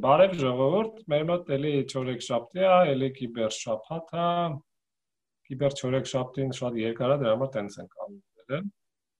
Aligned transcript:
Բարև 0.00 0.34
ժողովուրդ, 0.40 1.00
մեր 1.12 1.24
մոտ 1.28 1.50
էլի 1.56 1.72
ճորեք 1.92 2.22
շաբթի 2.24 2.62
է, 2.62 2.70
էլի 2.92 3.08
կիբեր 3.18 3.54
շաբաթ 3.56 4.12
է։ 4.22 4.26
Կիբեր 5.48 5.76
ճորեք 5.80 6.08
շաբթին 6.12 6.54
շատ 6.58 6.78
երկար 6.80 7.12
է, 7.12 7.16
դրա 7.22 7.34
համար 7.34 7.50
տենց 7.56 7.76
ենք 7.82 7.96
անում։ 8.06 8.70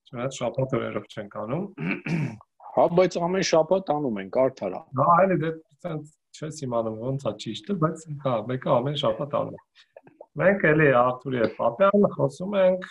Չնայած 0.08 0.38
շաբաթ 0.40 0.74
օրերով 0.78 1.06
չենք 1.12 1.36
անում։ 1.42 1.66
Հա, 2.72 2.84
բայց 2.98 3.18
ամեն 3.28 3.46
շաբաթ 3.52 3.92
անում 3.96 4.20
ենք, 4.22 4.38
արդար 4.42 4.76
է։ 4.78 4.82
Հա, 5.02 5.08
այլ 5.12 5.34
դե 5.42 5.52
տենց 5.84 6.12
չես 6.32 6.60
իմանում 6.66 6.98
ոնց 7.02 7.26
է 7.28 7.32
ճիշտը, 7.44 7.76
բայց 7.82 8.04
հա, 8.24 8.34
մեկը 8.48 8.72
ամեն 8.72 8.98
շաբաթ 9.02 9.36
անում։ 9.42 9.64
Մենք 10.40 10.62
էլի 10.64 10.86
Արթուրի 10.96 11.40
հետ 11.42 11.56
Պապյան 11.58 12.04
խոսում 12.14 12.54
ենք 12.62 12.86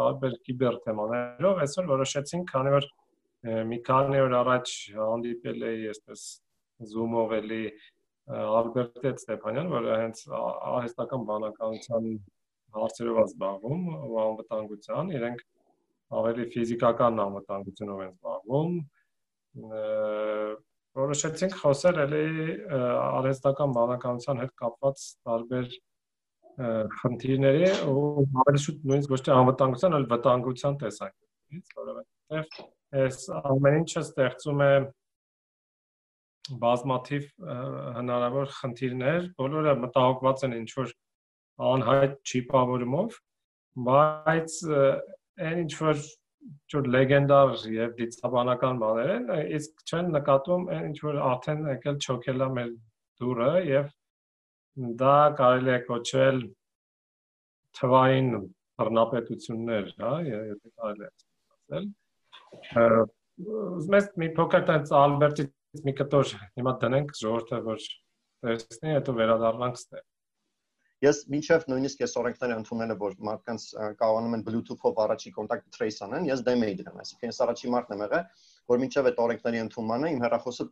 տարբեր 0.00 0.32
կիբեր 0.48 0.78
թեմաներով։ 0.86 1.60
Այսօր 1.64 1.90
որոշեցինք, 1.90 2.50
քանի 2.50 2.72
որ 2.74 2.88
մի 3.70 3.78
քանի 3.86 4.22
օր 4.24 4.34
առաջ 4.40 4.72
հանդիպել 4.96 5.62
էի 5.70 5.84
այսպես 5.92 6.24
Zoom-ով 6.90 7.34
էլի 7.40 7.62
Ալբերտ 8.30 9.06
Ստեփանյան, 9.10 9.70
որը 9.74 9.94
հենց 10.00 10.22
արհեստական 10.30 11.24
բանականության 11.30 12.08
հարցերով 12.76 13.16
է 13.20 13.24
զբաղվում, 13.26 13.86
անվտանգության, 14.24 15.12
իրենք 15.18 15.44
ավելի 16.20 16.46
ֆիզիկական 16.54 17.22
անվտանգությունով 17.24 18.02
են 18.04 18.12
զբաղվում։ 18.14 18.72
Որոշեցինք 21.00 21.56
խոսել 21.60 22.00
էլի 22.04 22.24
արհեստական 22.76 23.74
բանականության 23.76 24.42
հետ 24.44 24.54
կապված 24.62 25.04
տարբեր 25.28 25.66
խնդիրների 27.00 27.68
ու 27.90 28.24
ավելի 28.42 28.62
շուտ 28.64 28.80
նույնիսկ 28.90 29.14
ոչ 29.14 29.20
թե 29.26 29.34
անվտանգության, 29.36 29.94
այլ 29.96 30.06
վտանգության 30.10 30.78
տեսանկյունից, 30.80 31.74
որովհետև 31.80 32.58
այս 33.00 33.20
ամեն 33.40 33.78
ինչը 33.80 34.02
ստեղծում 34.06 34.64
է 34.66 34.72
բազմաթիվ 36.60 37.26
հնարավոր 37.96 38.52
խնդիրներ, 38.56 39.26
բոլորը 39.40 39.74
մտահոգված 39.84 40.44
են 40.46 40.56
ինչ 40.60 40.70
որ 40.78 40.94
անհայտ 41.70 42.14
չիպավորումով, 42.30 43.18
բայց 43.88 44.56
այն 44.70 45.60
ինչ 45.64 45.72
որ 45.80 46.02
ճուր 46.72 46.88
լեգենդար 46.94 47.50
եւ 47.74 47.92
դիցաբանական 48.00 48.80
բաներ 48.80 49.10
են, 49.16 49.26
իսկ 49.58 49.84
չեն 49.90 50.10
նկատում 50.16 50.64
այն 50.76 50.86
ինչ 50.90 50.98
որ 51.04 51.20
արդեն 51.30 51.60
եկել 51.70 52.00
չոքելա 52.00 52.48
մեր 52.56 52.72
դուրը 53.20 53.52
եւ 53.68 53.92
դա 55.04 55.16
կարելի 55.40 55.72
է 55.76 55.78
կոչել 55.90 56.42
թվային 57.80 58.30
բռնապետություններ, 58.80 59.88
հա, 60.00 60.12
եթե 60.30 60.74
կարելի 60.80 61.06
է 61.06 61.10
ասել 61.60 61.90
ուզում 63.40 63.96
ես 63.96 64.06
մի 64.20 64.28
փոքր 64.36 64.64
տենց 64.70 64.92
Ալբերտից 65.00 65.50
մի 65.78 65.92
կտոր 66.00 66.30
հիմա 66.58 66.72
դնենք 66.82 67.12
ժողովրդը 67.14 67.58
որ 67.66 67.82
տեսնի, 68.42 68.94
հետո 68.96 69.12
վերադառնանք 69.18 69.76
ստե։ 69.78 70.00
Ես 71.00 71.20
մինչև 71.32 71.62
նույնիսկ 71.70 72.02
այս 72.04 72.14
օրենքները 72.20 72.56
ընդունելը 72.60 72.96
որ 73.00 73.14
մարդկանց 73.28 73.62
կարողանում 74.00 74.34
են 74.36 74.42
Bluetooth-ով 74.48 74.98
առաջի 75.04 75.30
կոնտակտ 75.36 75.70
trace 75.76 76.02
անեն, 76.04 76.26
ես 76.28 76.42
դեմ 76.48 76.64
էի 76.66 76.74
դրան, 76.80 76.98
այսինքն 77.04 77.30
ես 77.30 77.40
առաջի 77.46 77.70
մարտն 77.74 77.96
եմ 77.96 78.02
եղել, 78.04 78.26
որ 78.72 78.82
մինչև 78.82 79.08
այդ 79.10 79.22
օրենքների 79.24 79.62
ընդունմանը 79.64 80.10
իմ 80.10 80.20
հեռախոսը 80.26 80.66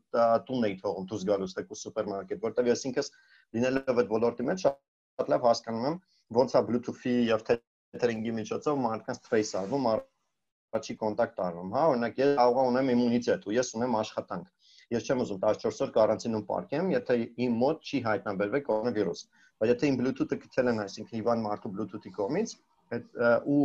տունն 0.50 0.68
էի 0.68 0.76
թողում 0.82 1.08
դուրս 1.08 1.24
գալուց 1.30 1.56
տեկու 1.58 1.80
սուպերմարկետ, 1.84 2.44
որտեղ 2.44 2.68
ես 2.68 2.84
ինքս 2.90 3.10
լինելով 3.56 4.02
այդ 4.04 4.12
ոլորտի 4.18 4.48
մեջ 4.50 4.66
շատ 4.68 5.32
լավ 5.32 5.48
հասկանում 5.48 5.88
եմ 5.88 5.98
ոնց 6.38 6.58
է 6.58 6.64
Bluetooth-ի 6.68 7.16
եւ 7.32 7.48
tethering-ի 7.48 8.36
միջոցով 8.42 8.84
մարդկանց 8.84 9.24
trace 9.24 9.56
արվում 9.62 9.88
առաջի 9.88 10.94
կոնտակտ 11.00 11.38
արվում, 11.48 11.70
հա, 11.72 11.82
օրինակ 11.88 12.18
ես 12.20 12.32
կարող 12.36 12.66
ունեմ 12.68 12.90
իմունիտետ 12.92 13.46
ու 13.48 13.54
ես 13.56 13.70
ունեմ 13.78 13.96
աշխատանք։ 14.02 14.57
Ես 14.94 15.08
չեմ 15.08 15.22
ուզում 15.24 15.40
14 15.44 15.82
օր 15.84 15.92
կարանտինում 15.98 16.44
պարկեմ, 16.48 16.90
եթե 16.94 17.16
իմ 17.46 17.58
մոտ 17.62 17.88
չի 17.88 17.98
հայտնաբերվել 18.08 18.62
կորոնավիրուս։ 18.68 19.22
Բայց 19.58 19.72
եթե 19.74 19.88
իմ 19.90 19.96
Bluetooth-ը 20.00 20.38
գցել 20.44 20.70
են, 20.72 20.82
այսինքն 20.84 21.18
Իվան 21.18 21.44
Մարտու 21.44 21.72
Bluetooth-ի 21.74 22.12
կողմից, 22.18 22.54
այդ 22.88 23.18
ու 23.52 23.64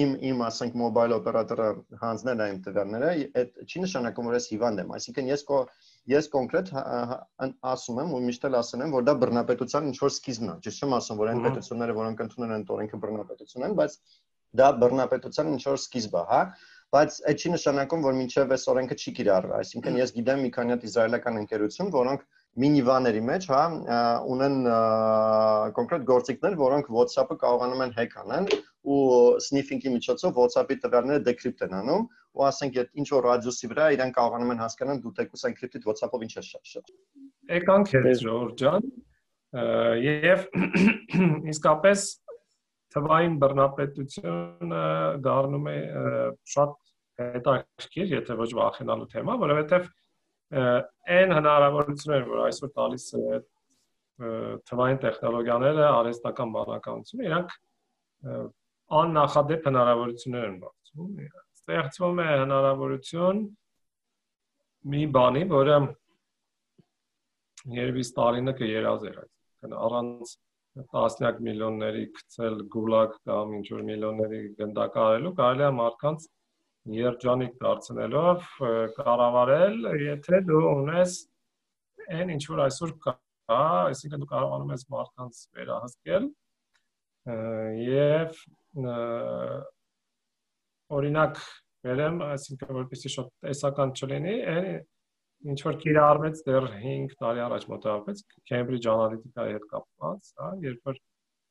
իմ 0.00 0.10
իմ 0.28 0.42
ասենք 0.46 0.76
մոբայլ 0.78 1.14
օպերատորը 1.16 1.66
հանձնել 2.02 2.42
այն 2.44 2.60
տվյալները, 2.66 3.08
այդ 3.40 3.56
չի 3.66 3.82
նշանակում 3.84 4.28
որ 4.30 4.36
ես 4.36 4.46
հիվանդ 4.52 4.82
եմ, 4.82 4.92
այսինքն 4.96 5.30
ես 5.32 5.42
կո 5.48 5.58
ես 6.12 6.28
կոնկրետ 6.36 6.70
ասում 7.72 8.00
եմ 8.04 8.14
ու 8.14 8.20
միշտ 8.28 8.46
էլ 8.46 8.58
ասել 8.60 8.86
եմ 8.86 8.94
որ 8.94 9.08
դա 9.08 9.16
բռնապետության 9.24 9.90
ինչ 9.90 9.98
որ 10.04 10.14
սկիզբն 10.14 10.52
է, 10.52 10.56
ճիշտ 10.66 10.86
չեմ 10.86 10.96
ասում 11.00 11.20
որ 11.22 11.32
այն 11.32 11.42
պետությունները, 11.46 11.98
որոնք 11.98 12.24
ընդունել 12.26 12.54
են 12.56 12.66
օրենքը 12.76 13.02
բռնապետություն 13.02 13.66
են, 13.66 13.76
բայց 13.82 13.98
դա 14.56 14.68
բռնապետության 14.86 15.52
ինչ 15.56 15.62
որ 15.66 15.80
սկիզբ 15.82 16.14
է, 16.16 16.24
հա, 16.30 16.40
բայց 16.94 17.16
այդ 17.30 17.42
չի 17.42 17.50
նշանակում, 17.56 18.04
որ 18.06 18.16
մինչև 18.16 18.52
այս 18.56 18.64
օրենքը 18.72 18.96
չի 18.96 19.12
կիրառվի, 19.16 19.54
այսինքն 19.56 19.96
ես 20.00 20.12
գիտեմ 20.16 20.42
մի 20.46 20.50
քանի 20.56 20.74
հատ 20.76 20.84
իսրայելական 20.86 21.40
ընկերություն, 21.42 21.90
որոնք 21.96 22.26
մինիվաների 22.56 23.22
մեջ, 23.26 23.46
հա, 23.52 23.62
ունեն 24.32 24.54
կոնկրետ 25.76 26.04
գործիքներ, 26.10 26.54
որոնք 26.60 26.86
WhatsApp-ը 26.96 27.36
կարողանում 27.42 27.82
են 27.86 27.92
hack 27.98 28.14
անեն 28.22 28.46
ու 28.86 29.00
sniffing-ի 29.44 29.92
միջոցով 29.96 30.40
WhatsApp-ի 30.40 30.78
տվյալները 30.86 31.24
decrypt 31.26 31.66
են 31.66 31.74
անում 31.82 32.06
ու 32.36 32.46
ասենք 32.48 32.78
այդ 32.80 33.02
ինչ 33.02 33.08
որ 33.12 33.28
ռադիուսի 33.28 33.70
վրա 33.72 33.88
իրեն 33.96 34.14
կարողանում 34.16 34.52
են 34.54 34.62
հասկանալ 34.62 35.02
դու 35.04 35.12
թեկուս 35.18 35.44
encrypted 35.50 35.88
WhatsApp-ով 35.90 36.24
ինչ 36.26 36.32
ես 36.36 36.50
շատ։ 36.72 36.92
Եկանք 37.56 37.92
հետ 37.96 38.08
Ժորժ 38.22 38.56
ջան։ 38.62 38.88
Եվ 40.06 40.46
իսկապես 41.52 42.06
թվային 42.96 43.36
բռնապետությունը 43.42 44.82
դառնում 45.24 45.70
է 45.72 45.78
շատ 46.54 46.74
հետաքրքիր, 47.20 48.10
եթե 48.16 48.36
ոչ 48.40 48.48
վախենալու 48.56 49.08
թեմա, 49.12 49.36
որովհետև 49.42 49.86
այն 51.16 51.34
հնարավորությունները, 51.36 52.26
որ 52.30 52.42
այսօր 52.46 52.72
տալիս 52.76 53.06
է 53.16 53.40
թվային 54.70 55.00
տեխնոլոգիաները, 55.02 55.86
արհեստական 55.92 56.52
բանականությունը, 56.56 57.26
իրանք 57.26 57.54
աննախադեպ 59.00 59.68
հնարավորություններ 59.70 60.46
են 60.46 60.58
բացում։ 60.62 61.10
Ստեղծվում 61.60 62.20
է 62.22 62.28
հնարավորություն 62.30 63.42
մի 64.92 65.02
բանի, 65.16 65.42
որը 65.50 65.78
երևի 67.76 68.04
Ստալինը 68.06 68.54
կերազեր, 68.60 69.16
այսինքն 69.24 69.76
առանց 69.86 70.34
տասնյակ 70.76 71.38
միլիոնների 71.46 72.02
գցել 72.16 72.56
գուլակ 72.72 73.14
կամ 73.28 73.52
ինչ 73.58 73.66
որ 73.72 73.84
միլիոնների 73.90 74.40
գնդակարելու, 74.60 75.32
կարելի 75.40 75.64
է 75.66 75.70
մարդկանց 75.76 76.26
երջանիկ 76.96 77.54
դարձնելով 77.62 78.50
կառավարել, 78.98 79.78
եթե 80.04 80.40
դու 80.50 80.64
ունես 80.72 81.14
այն 82.16 82.34
ինչ 82.36 82.42
որ 82.52 82.62
այսօր 82.66 82.92
կա, 83.06 83.14
այսինքն 83.56 84.22
դու 84.22 84.30
կարողանում 84.34 84.74
ես 84.76 84.84
մարդկանց 84.92 85.40
վերահսկել 85.56 86.28
եւ 87.86 88.36
օրինակ 90.96 91.40
վերեմ, 91.86 92.20
այսինքն 92.26 92.76
որպեսզի 92.76 93.12
շատ 93.16 93.32
տեսական 93.46 93.94
չլինի, 93.96 94.36
այն 94.52 94.68
ինչ 95.44 95.58
որ 95.66 95.78
կիրառվեց 95.82 96.42
դեռ 96.46 96.66
5 96.80 97.14
տարի 97.20 97.42
առաջ 97.46 97.66
մոտավորապես 97.72 98.22
Cambridge 98.50 98.90
Analytica-ի 98.92 99.56
հետ 99.56 99.66
կապված, 99.72 100.30
հա, 100.40 100.50
երբ 100.64 100.90
որ 100.90 101.00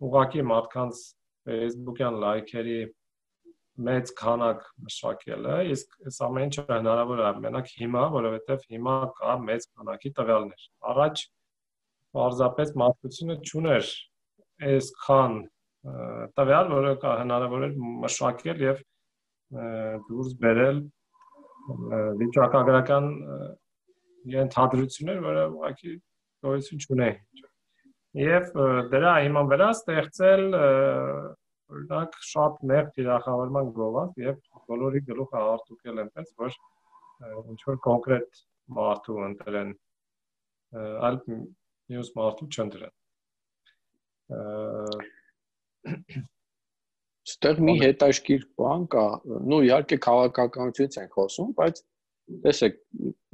ուղակի 0.05 0.45
մարդկանց 0.51 1.01
Facebook-յան 1.45 2.19
լայքերի 2.23 2.79
մեծ 3.85 4.11
քանակ 4.15 4.61
մշակելը, 4.87 5.55
իսկ 5.75 5.95
այս 6.09 6.19
ամեն 6.25 6.45
ինչը 6.47 6.63
հնարավոր 6.69 7.21
է 7.21 7.31
մենակ 7.45 7.71
հիմա, 7.75 8.03
որովհետև 8.15 8.67
հիմա 8.71 8.95
կա 9.19 9.33
մեծ 9.45 9.67
քանակի 9.75 10.11
տվյալներ։ 10.19 10.67
Առաջ 10.91 11.23
պարզապես 12.15 12.71
մարդկությունը 12.81 13.35
ճուներ 13.51 13.89
այսքան 14.71 15.35
տվյալ, 16.39 16.71
որը 16.71 16.93
կա 17.03 17.15
հնարավոր 17.21 17.65
էր 17.67 17.75
մշակել 18.05 18.63
եւ 18.65 18.79
դուրս 20.07 20.31
բերել 20.45 20.79
վիճակագրական 22.21 23.11
ենթադրություններ, 24.33 25.21
որը 25.25 25.43
ուղղակի 25.55 25.95
գոյություն 26.45 26.83
չունեն։ 26.85 27.17
Եվ 28.15 28.51
դրա 28.93 29.13
հիման 29.25 29.49
վրա 29.51 29.69
ստեղծել 29.75 30.45
օրինակ 31.75 32.17
շատ 32.29 32.61
նեղ 32.71 32.91
թիրախավորման 32.95 33.71
գովաց 33.75 34.19
եւ 34.21 34.35
բոլորի 34.69 35.01
գլուխը 35.09 35.41
արտուկել 35.55 36.01
այնպես, 36.03 36.29
որ 36.43 36.57
ինչ 37.53 37.59
որ 37.69 37.79
կոնկրետ 37.87 38.41
մարդու 38.77 39.17
ընտրեն 39.29 39.73
այլ 41.09 41.19
մյուս 41.25 42.11
մարդու 42.19 42.47
չընտրեն։ 42.55 42.95
Ստեղ 47.25 47.59
մի 47.67 47.75
հետաշքիր 47.81 48.47
բան 48.61 48.87
կա, 48.93 49.05
նո 49.49 49.59
իհարկե 49.65 49.97
քաղաքականությունից 50.05 50.97
ենք 51.01 51.15
խոսում, 51.19 51.53
բայց 51.57 51.81
տեսեք, 52.44 52.76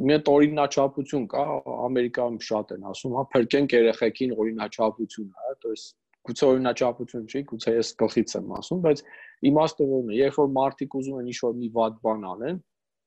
մի 0.06 0.14
հատ 0.16 0.28
օրինաչափություն 0.32 1.24
կա, 1.32 1.44
Ամերիկայում 1.86 2.38
շատ 2.46 2.72
են 2.76 2.86
ասում, 2.90 3.16
հա, 3.18 3.24
փրկենք 3.34 3.74
երեխեքին 3.76 4.34
օրինաչափություն, 4.36 5.28
հա, 5.36 5.52
то 5.64 5.72
есть 5.74 5.92
գուցե 6.26 6.46
օրինաչափություն 6.52 7.26
չի, 7.30 7.42
գուցե 7.50 7.74
ես 7.76 7.90
գլխից 8.02 8.34
եմ 8.40 8.54
ասում, 8.56 8.80
բայց 8.86 9.02
իմաստը 9.50 9.86
ո՞րն 9.86 10.10
է, 10.10 10.16
երբ 10.22 10.38
որ 10.40 10.48
մարդիկ 10.56 10.96
ուզում 11.00 11.20
են 11.20 11.28
ինչ-որ 11.32 11.54
մի 11.60 11.68
վատ 11.76 12.00
բան 12.06 12.26
անեն, 12.32 12.58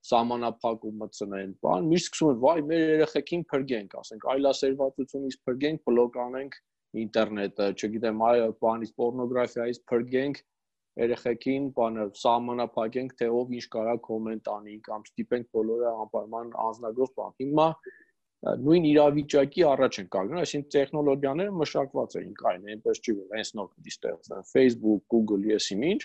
սահմանափակում 0.09 1.01
մտցնեն, 1.03 1.49
բան, 1.65 1.89
միշտ 1.89 2.09
սկսում 2.09 2.29
են, 2.29 2.39
վայ, 2.45 2.55
մեր 2.69 2.83
երեխեքին 2.85 3.41
փրկենք, 3.49 3.95
ասենք, 3.99 4.27
այլասերվածությունից 4.33 5.37
փրկենք, 5.49 5.81
բլոկ 5.89 6.19
անենք 6.23 6.55
ինտերնետը, 7.03 7.67
չգիտեմ, 7.75 8.23
այ 8.29 8.45
բանից 8.63 8.93
պորնոգրաֆիայից 8.99 9.81
փրկենք, 9.91 10.39
երեխեքին 11.02 11.68
բանը 11.76 12.06
սահմանափակենք, 12.20 13.14
թե 13.18 13.28
ով 13.34 13.54
ինչ 13.58 13.64
կարա 13.74 13.94
կոմենտ 14.08 14.50
անի 14.54 14.74
կամ 14.88 15.06
ստիպենք 15.08 15.48
բոլորը 15.56 15.92
անպայման 16.04 16.52
անznագրով 16.64 17.14
բան։ 17.18 17.32
Հիմա 17.44 17.68
նույն 18.64 18.86
իրավիճակի 18.90 19.64
առաջ 19.70 19.98
են 20.02 20.08
կանգնում, 20.14 20.40
այսինքն 20.44 20.72
տեխնոլոգիաները 20.74 21.54
մշակված 21.64 22.16
էին 22.20 22.34
կային, 22.40 22.66
այնպես 22.74 23.00
չի 23.00 23.14
որ 23.20 23.38
հենց 23.38 23.52
նոր 23.58 23.68
ստեղծեն 23.94 24.46
Facebook, 24.50 25.02
Google, 25.14 25.46
ես 25.48 25.68
ինչ, 25.74 26.02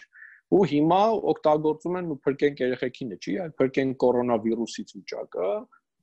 ու 0.50 0.62
հիմա 0.72 1.02
օգտագործում 1.30 1.98
են 2.00 2.08
ու 2.10 2.18
փրկենք 2.26 2.64
երեխեքինը, 2.64 3.18
չի, 3.20 3.34
այլ 3.44 3.52
փրկենք 3.60 3.98
կորոնավիրուսից 4.04 4.94
վիճակը 4.98 5.50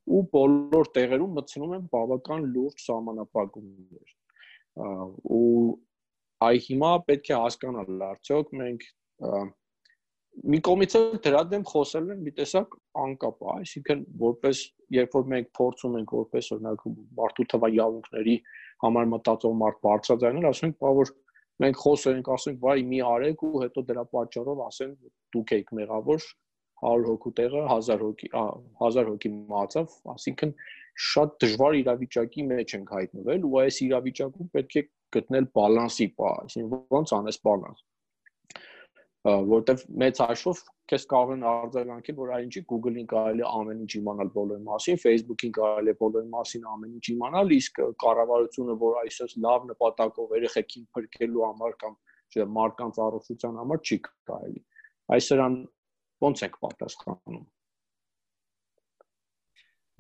ու 0.07 0.21
բոլոր 0.37 0.91
տեղերում 0.97 1.33
մտցնում 1.41 1.73
են 1.77 1.89
բավական 1.97 2.47
լուրջ 2.55 2.85
սահմանապակումներ։ 2.87 4.13
ու 5.41 5.49
այ 6.47 6.57
հիմա 6.67 6.91
պետք 7.11 7.31
է 7.33 7.39
հասկանալ 7.43 8.03
արդյոք 8.11 8.53
մենք 8.63 8.89
մի 10.53 10.59
կողմից 10.69 10.95
էլ 10.99 11.05
դրա 11.25 11.43
դեմ 11.51 11.63
խոսել 11.71 12.09
են 12.13 12.19
մի 12.25 12.33
տեսակ 12.39 12.75
անկապ, 13.03 13.45
այսինքն 13.53 14.03
որպես 14.21 14.59
երբ 14.97 15.15
որ 15.17 15.31
մենք 15.33 15.47
փորձում 15.59 15.95
ենք 16.01 16.13
որպես 16.17 16.51
օրինակ 16.57 16.83
մարդու 17.21 17.47
թվա 17.53 17.71
իրավունքների 17.77 18.35
համար 18.85 19.09
մտածող 19.13 19.55
մարդ 19.63 19.79
բարձրաձայնել, 19.87 20.49
ասում 20.51 20.69
ենք, 20.69 20.77
բա 20.85 20.91
որ 21.01 21.13
մենք 21.65 21.81
խոսենք, 21.83 22.29
ասենք, 22.37 22.59
վայ 22.67 22.77
մի 22.91 23.01
արեք 23.17 23.45
ու 23.47 23.63
հետո 23.65 23.85
դրա 23.91 24.05
պատճառով 24.13 24.61
ասեն 24.67 24.93
դուք 25.37 25.55
եք 25.57 25.73
մեղավոր 25.81 26.27
100 26.85 27.07
հոգու 27.09 27.33
տեղը 27.41 27.63
1000 27.73 28.03
հոգի 28.05 28.29
1000 28.37 29.09
հոգի 29.11 29.31
մահացավ, 29.37 29.95
ասինքն 30.13 30.53
շատ 31.07 31.33
դժվար 31.45 31.79
իրավիճակի 31.81 32.45
մեջ 32.51 32.75
ենք 32.77 32.93
հայտնվել 32.97 33.47
ու 33.49 33.57
այս 33.63 33.81
իրավիճակում 33.87 34.51
պետք 34.57 34.77
է 34.77 34.83
գտնել 35.17 35.51
բալանսի 35.59 36.09
պա, 36.21 36.33
այսինքն 36.47 36.81
ոնց 36.97 37.15
անես 37.21 37.41
բալանս 37.49 37.85
որտեվ 39.27 39.81
մեծ 40.01 40.19
հաշվով 40.23 40.59
քեզ 40.91 41.05
կարող 41.11 41.31
են 41.35 41.45
արձագանքել, 41.51 42.17
որ 42.21 42.29
այնինչի 42.37 42.61
Google-ին 42.71 43.09
կարելի 43.11 43.43
է 43.43 43.49
ամեն 43.59 43.81
ինչ 43.83 43.93
իմանալ 43.99 44.29
բոլորի 44.37 44.63
մասին, 44.67 45.01
Facebook-ին 45.03 45.55
կարելի 45.57 45.91
է 45.91 45.97
բոլորի 46.03 46.31
մասին 46.35 46.69
ամեն 46.73 46.93
ինչ 46.97 47.07
իմանալ, 47.15 47.55
իսկ 47.57 47.81
կառավարությունը, 48.05 48.77
որ 48.85 49.01
այսպես 49.03 49.35
լավ 49.47 49.67
նպատակով 49.73 50.37
երեխեքին 50.37 50.87
փրկելու 50.95 51.45
համար 51.47 51.77
կամ 51.83 51.99
մարդկանց 52.37 53.03
առողջության 53.07 53.61
համար 53.63 53.83
չի 53.83 53.99
կարելի։ 54.07 54.63
Այս 55.17 55.29
սրան 55.33 55.59
ո՞նց 56.27 56.47
եք 56.47 56.57
պատասխանում։ 56.63 57.45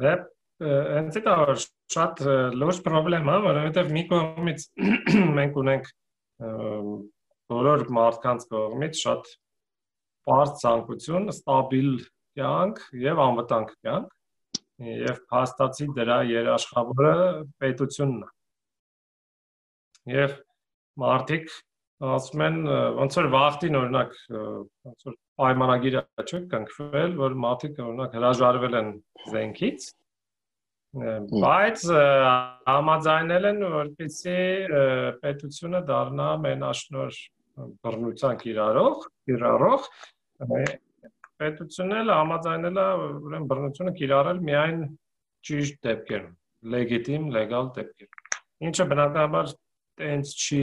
Դե 0.06 0.14
ընդ 0.64 1.18
դա 1.26 1.36
շատ 1.92 2.22
լուրջ 2.56 2.78
խնդրեմ 2.86 3.28
է, 3.28 3.38
որովհետև 3.46 3.90
մի 3.92 4.04
կողմից 4.12 4.62
մենք 5.38 5.58
ունենք 5.62 5.90
բոլոր 7.52 7.84
մարդկանց 7.96 8.46
կողմից 8.52 9.02
շատ 9.02 9.28
բարձ 10.26 10.54
ցանկություն, 10.62 11.28
ստաբիլ 11.32 11.90
կյանք 12.38 12.80
եւ 13.02 13.20
անվտանգ 13.26 13.74
կյանք 13.84 14.16
եւ 14.86 15.20
հաստատի 15.32 15.86
դրա 15.96 16.16
երաշխավորը 16.30 17.12
պետությունն 17.62 18.24
է։ 18.26 18.32
Եվ 20.16 20.34
մարդիկ 21.02 21.54
ասում 22.16 22.42
են 22.46 22.58
ոնց 22.96 23.20
որ 23.20 23.28
վախտին 23.36 23.78
օրինակ 23.82 24.18
ոնց 24.36 25.06
որ 25.08 25.14
պայմանագիրը 25.40 26.02
չէ 26.26 26.40
կնքվել, 26.52 27.14
որ 27.20 27.38
մարդիկ 27.46 27.80
օրինակ 27.86 28.18
հրաժարվել 28.18 28.76
են 28.80 28.90
զենքից 29.32 29.88
բայց 30.96 31.82
համաձայնել 32.66 33.48
են 33.50 33.62
որպեսզի 33.72 34.37
պետությունը 35.22 35.81
դառնա 35.90 36.28
մենաշնոր 36.46 37.19
բռնության 37.84 38.38
կիրառող, 38.43 39.04
կիրառող 39.28 39.88
պետությունն 41.37 42.00
էլ 42.00 42.12
համաձայնել 42.16 42.81
է 42.81 42.87
ուրեմն 43.04 43.48
բռնությունը 43.52 43.94
կիրառել 44.00 44.43
միայն 44.48 44.82
ճիշտ 45.48 45.78
դեպքերում, 45.87 46.34
լեգիտիմ, 46.76 47.31
լեգալ 47.37 47.70
դեպքերում։ 47.76 48.66
Ինչը 48.66 48.87
բնականաբար 48.92 49.52
տենց 50.00 50.34
չի 50.46 50.62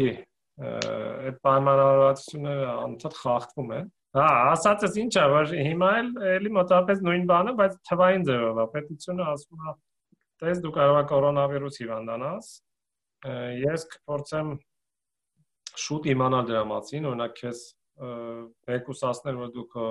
այդ 0.64 1.38
պայմանավորվածությունները 1.46 2.68
անընդհատ 2.74 3.20
խախտվում 3.22 3.74
են։ 3.78 3.88
Հա, 4.14 4.26
ասածս 4.54 4.98
ինչ 5.02 5.14
է, 5.18 5.24
որ 5.34 5.54
հիմա 5.58 5.88
էլ 6.00 6.10
էլի 6.34 6.52
մոտավորապես 6.58 7.00
նույն 7.06 7.24
բանը, 7.32 7.54
բայց 7.62 7.78
թվային 7.90 8.26
ձևով 8.28 8.60
է։ 8.62 8.66
Պետությունը 8.74 9.26
ասում 9.32 9.64
է, 9.64 9.74
տես 10.42 10.62
դու 10.64 10.74
կարող 10.78 11.00
ես 11.00 11.10
կորոնավիրուս 11.14 11.80
հիվանդանաս։ 11.84 12.52
Ես 13.64 13.88
կփորձեմ 13.94 14.54
շուտ 15.84 16.10
իմանալ 16.14 16.50
դրա 16.50 16.64
մասին, 16.74 17.10
օրինակ 17.12 17.36
քեզ 17.40 17.62
մեկուսացնել, 18.70 19.42
որ 19.44 19.52
դու 19.58 19.66
քո 19.74 19.90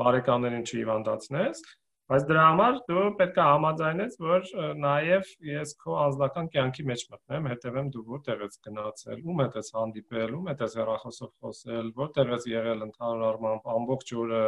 բարեկամներին 0.00 0.66
չհիվանդացնես, 0.70 1.62
բայց 2.10 2.24
դրա 2.26 2.44
համար 2.48 2.78
դու 2.90 3.02
պետք 3.20 3.36
է 3.38 3.46
համաձայնես, 3.46 4.14
որ 4.22 4.46
նաև 4.82 5.28
ես 5.46 5.74
քո 5.82 5.96
անձնական 6.04 6.50
կյանքի 6.54 6.84
մեջ 6.90 7.04
մտնեմ, 7.12 7.48
հետևեմ 7.52 7.90
դու 7.94 8.04
որտեղ 8.10 8.44
ես 8.46 8.60
գնացել, 8.66 9.20
ում 9.30 9.42
հետ 9.44 9.58
ես 9.60 9.72
հանդիպել, 9.76 10.34
ում 10.40 10.50
հետ 10.50 10.64
ես 10.66 10.76
հեռախոսով 10.80 11.30
խոսել, 11.44 11.92
որտեղ 12.00 12.32
ես 12.34 12.46
եղել 12.50 12.84
ընդհանուր 12.88 13.26
առմամբ 13.30 13.70
ամբողջ 13.76 14.14
օրը 14.24 14.44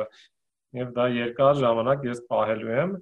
եւ 0.83 0.93
դա 0.99 1.09
երկար 1.23 1.59
ժամանակ 1.63 2.07
ես 2.11 2.23
պահելու 2.33 2.77
եմ, 2.83 2.95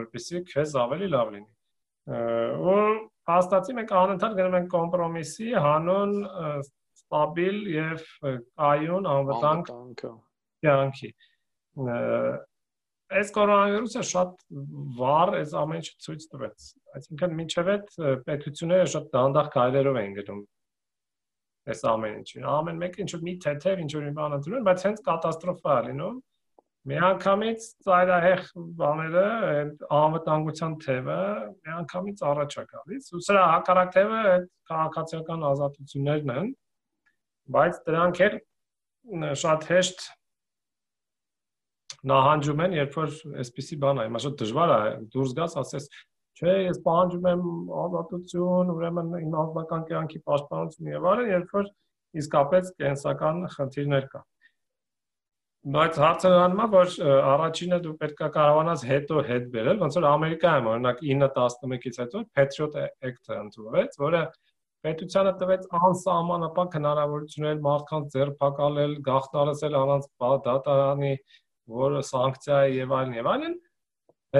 որպեսզի 0.00 0.44
քեզ 0.54 0.76
ավելի 0.80 1.10
լավ 1.16 1.34
լինի։ 1.36 1.50
Ու 2.10 2.76
հաստատի 3.30 3.76
մենք 3.78 3.96
անընդհատ 4.00 4.36
գնում 4.38 4.56
ենք 4.60 4.70
կոմպրոմիսի 4.74 5.50
հանուն 5.64 6.14
ստաբիլ 6.30 7.58
եւ 7.74 8.06
կայուն 8.60 9.10
անվտանգ 9.14 9.72
կյանքի 10.64 11.10
այս 13.10 13.32
կորոնավիրուսը 13.34 14.02
շատ 14.06 14.42
վառ 15.00 15.34
այս 15.40 15.54
ամեն 15.60 15.80
ինչը 15.82 15.94
ցույց 16.06 16.26
տվեց 16.34 16.66
այսինքն 16.98 17.36
մինչև 17.40 17.70
այդ 17.74 17.94
պետությունները 18.28 18.90
շատ 18.94 19.08
դանդաղ 19.16 19.50
քայլերով 19.56 20.00
են 20.00 20.16
գնում 20.20 20.42
այս 21.74 21.82
ամեն 21.90 22.18
ինչին 22.20 22.46
ամեն 22.54 22.82
մեկը 22.84 23.02
ինչ 23.04 23.10
որ 23.16 23.24
մի 23.26 23.34
թեթև 23.46 23.82
ինչ 23.84 23.90
որ 23.96 24.06
մի 24.06 24.12
բան 24.20 24.36
ընդունում 24.38 24.68
բայց 24.70 24.84
հենց 24.86 25.02
կատաստրոֆա 25.10 25.74
է 25.80 25.82
լինում 25.90 26.20
միանգամից 26.88 27.66
ծայրահեղ 27.84 28.44
բաները 28.80 29.24
անվտանգության 29.96 30.76
թևը 30.84 31.18
միանգամից 31.66 32.22
առաջ 32.30 32.56
է 32.56 32.64
գալիս 32.70 33.10
ու 33.16 33.20
սրա 33.26 33.42
հակառակ 33.50 33.90
թևը 33.96 34.20
այդ 34.30 34.46
քաղաքացիական 34.70 35.44
ազատություններն 35.50 36.32
են 36.36 36.48
բայց 37.56 37.82
դրանք 37.90 38.22
էլ 38.28 38.38
շատ 39.42 39.68
հեշտ 39.70 40.08
նահանջում 42.10 42.62
են, 42.64 42.74
երբ 42.78 42.96
որ 42.96 43.14
այսպիսի 43.42 43.76
բան 43.82 44.00
է, 44.00 44.04
հիմա 44.08 44.20
շատ 44.24 44.36
դժվար 44.40 44.70
է 44.72 44.92
դուրս 45.14 45.32
գաս, 45.36 45.56
ասես, 45.60 45.88
չէ, 46.40 46.54
ես 46.70 46.78
պահանջում 46.86 47.26
եմ 47.30 47.42
ազատություն, 47.84 48.72
ուրեմն 48.74 49.10
իմ 49.20 49.36
անձնական 49.42 49.84
կյանքի 49.90 50.20
պաշտպանություն 50.30 50.92
եւ 50.94 51.08
այլն, 51.10 51.32
երբ 51.34 51.54
որ 51.58 51.70
իսկապես 52.22 52.72
կենսական 52.80 53.42
խնդիրներ 53.56 54.06
կա։ 54.14 54.22
Բայց 55.60 55.96
հարցը 56.00 56.28
նրանում 56.32 56.60
է, 56.64 56.66
որ 56.72 56.92
առաջինը 57.30 57.78
դու 57.84 57.90
պետք 58.00 58.20
է 58.24 58.28
կարողանաս 58.32 58.84
հետո 58.90 59.22
հետ 59.28 59.48
բերել, 59.54 59.80
ոնց 59.82 59.96
որ 59.98 60.04
Ամերիկայում 60.10 60.68
օրինակ 60.70 61.02
9-11-ից 61.08 61.98
հետո 62.00 62.22
Patriot 62.38 62.78
Act-ը 62.80 63.36
ընդունվեց, 63.40 63.98
որը 64.00 64.22
պետությանը 64.86 65.34
տվեց 65.42 65.66
անսահմանապակ 65.76 66.76
հնարավորություններ 66.78 67.60
մարդկանց 67.66 68.16
ձերբակալել, 68.16 68.94
գաղտնարեցել 69.10 69.76
առանց 69.82 70.08
դատարանի, 70.48 71.12
որը 71.76 72.00
սանկցիա 72.08 72.62
է 72.64 72.72
եւ 72.78 72.94
այլն 73.00 73.18
եւ 73.20 73.28
այլն, 73.34 73.58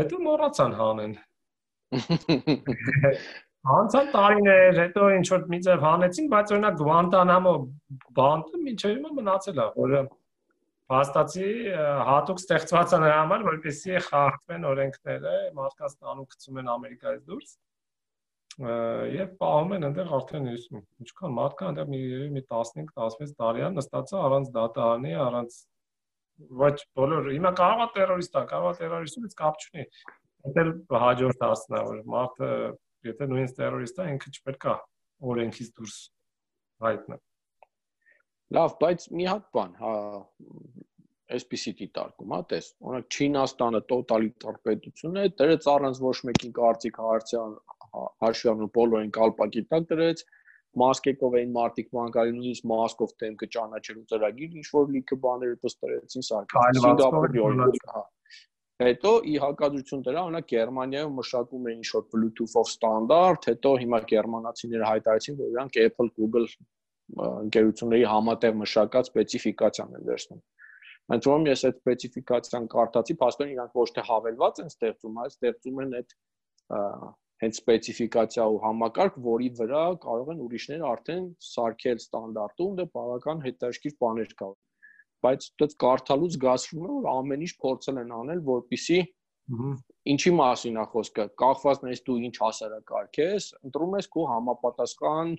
հետո 0.01 0.23
մոռացան 0.25 0.73
հանեն։ 0.81 1.15
Անցան 3.77 4.07
տարիներ, 4.15 4.79
հետո 4.81 5.07
ինչ 5.19 5.27
որ 5.35 5.43
մի 5.53 5.59
ձև 5.69 5.83
հանեցին, 5.85 6.29
բայց 6.33 6.53
օրինակ 6.57 6.77
Գուանտանամո 6.81 7.51
բանտը 8.17 8.61
միջև 8.65 8.95
հիմա 8.95 9.11
մնացել 9.19 9.61
է, 9.61 9.67
որը 9.77 10.01
փաստացի 10.91 11.49
հատուկ 12.11 12.41
ստեղծված 12.41 12.95
է 12.97 13.01
նրա 13.05 13.17
համար, 13.21 13.43
որպեսզի 13.47 14.01
խախտվեն 14.07 14.65
օրենքները, 14.71 15.35
մարդկանց 15.59 15.99
տանու 16.01 16.25
գցում 16.35 16.61
են 16.61 16.71
Ամերիկայից 16.75 17.27
դուրս 17.31 17.53
եւ 18.61 19.29
պահում 19.41 19.75
են 19.77 19.87
այնտեղ 19.89 20.11
արդեն 20.19 20.49
ինչքան 20.51 21.37
մարդկա 21.37 21.69
այնտեղ 21.71 21.93
մի 21.93 22.01
մի 22.35 22.43
15-16 22.51 23.37
տարի 23.39 23.65
է 23.65 23.71
նստածա 23.77 24.19
առանց 24.27 24.51
դատարանի, 24.57 25.15
առանց 25.31 25.61
ոչ 26.61 26.75
բոլոր 26.99 27.31
հիմա 27.37 27.55
կարող 27.61 27.83
է 27.87 27.89
terrorist-ա, 27.97 28.45
կարող 28.51 28.75
է 28.75 28.81
terrorist-ից 28.83 29.39
կապ 29.41 29.65
չունի։ 29.65 29.87
Այդել 30.51 30.71
հաջորդ 31.05 31.45
ասնա 31.51 31.83
որ 31.89 32.05
մարդը 32.17 32.53
եթե 33.11 33.31
նույնիսկ 33.31 33.59
terrorist-ա 33.61 34.09
ինքը 34.17 34.35
չպետք 34.37 34.71
է 34.75 34.77
օրենքից 35.31 35.75
դուրս 35.79 35.99
հայտնա։ 36.85 37.21
Լավ, 38.57 38.73
բայց 38.83 39.05
մի 39.15 39.27
հատ 39.31 39.45
բան, 39.55 39.75
հա 39.81 39.95
այսպիսի 41.31 41.73
դիտարկում, 41.79 42.33
հա, 42.35 42.41
տես։ 42.51 42.69
Օրինակ 42.91 43.17
Չինաստանը 43.17 43.81
տոտալիտար 43.93 44.57
պետություն 44.67 45.21
է, 45.21 45.25
դրեց 45.41 45.69
առանց 45.71 46.01
ոչ 46.03 46.17
մեկին 46.31 46.55
կարծիք 46.57 46.99
հարցյան 47.05 47.53
հաշվառնում 48.25 48.73
բոլորին 48.79 49.13
կալպակի 49.17 49.63
տակ 49.71 49.87
դրեց, 49.93 50.25
մասկեկով 50.81 51.37
էին 51.41 51.55
մարտիկ 51.55 51.89
բանկարի 51.95 52.35
նույնիսկ 52.35 52.67
մասկով 52.71 53.15
դեմքը 53.23 53.49
ճանաչելու 53.55 54.05
ծրագիր, 54.11 54.59
ինչ 54.61 54.67
որ 54.75 54.91
լիքը 54.97 55.19
բաներ 55.25 55.55
պստրեցին 55.65 56.27
սարքած։ 56.31 56.81
Սինգապուրի 56.81 57.43
օրինակ, 57.47 57.81
հա։ 57.95 58.03
Հետո 58.81 59.11
ի 59.31 59.35
հակադրություն 59.45 60.05
դրա, 60.07 60.21
օրինակ 60.31 60.47
Գերմանիայում 60.51 61.19
մշակում 61.21 61.67
էին 61.71 61.81
ինչ-որ 61.83 62.05
Bluetooth-ով 62.15 62.71
ստանդարտ, 62.71 63.49
հետո 63.51 63.73
հիմա 63.83 63.99
գերմանացիները 64.13 64.87
հայտարարեցին, 64.91 65.37
որ 65.41 65.51
իրանք 65.51 65.81
Apple, 65.85 66.13
Google 66.17 66.47
ընկերությունների 67.11 68.07
համատեղ 68.11 68.57
մշակած 68.61 69.11
սպეციფიკացիան 69.11 69.97
են 69.99 70.07
վերցնում։ 70.11 70.43
Հենց 71.11 71.27
ում 71.31 71.47
ես 71.51 71.65
այդ 71.67 71.79
սպეციფიკացիան 71.81 72.67
կարդացի, 72.71 73.17
փաստորեն 73.21 73.55
իրանք 73.57 73.79
ոչ 73.81 73.89
թե 73.97 74.05
հավելված 74.11 74.61
են 74.63 74.71
ստեղծում, 74.71 75.21
այլ 75.21 75.33
ստեղծում 75.35 75.81
են 75.85 75.95
այդ 76.01 76.15
հենց 77.41 77.61
սպეციფიკացիա 77.61 78.47
ու 78.53 78.59
համակարգ, 78.63 79.15
որի 79.27 79.49
վրա 79.59 79.85
կարող 80.05 80.33
են 80.35 80.43
ուրիշները 80.45 80.87
արդեն 80.91 81.25
սարքել 81.51 82.03
ստանդարտում, 82.05 82.75
դա 82.81 82.87
բավական 82.95 83.41
հետաքրքիր 83.47 83.95
բաներ 84.05 84.35
կա։ 84.41 84.51
Բայց 85.25 85.47
դա 85.61 85.69
կարդալուց 85.85 86.37
զգացվում 86.37 86.85
է, 86.85 86.91
որ 87.01 87.09
ամեն 87.11 87.45
ինչ 87.47 87.53
փորձել 87.65 88.01
են 88.01 88.13
անել, 88.21 88.43
որpիսի 88.51 89.01
ինչի 90.15 90.33
մասին 90.37 90.77
է 90.79 90.85
խոսքը, 90.93 91.25
կախված 91.43 91.81
նայես 91.85 92.03
դու 92.07 92.19
ինչ 92.29 92.37
հասարակարգ 92.41 93.19
ես, 93.21 93.49
ընտրում 93.67 93.97
ես 93.99 94.09
քո 94.15 94.27
համապատասխան 94.31 95.33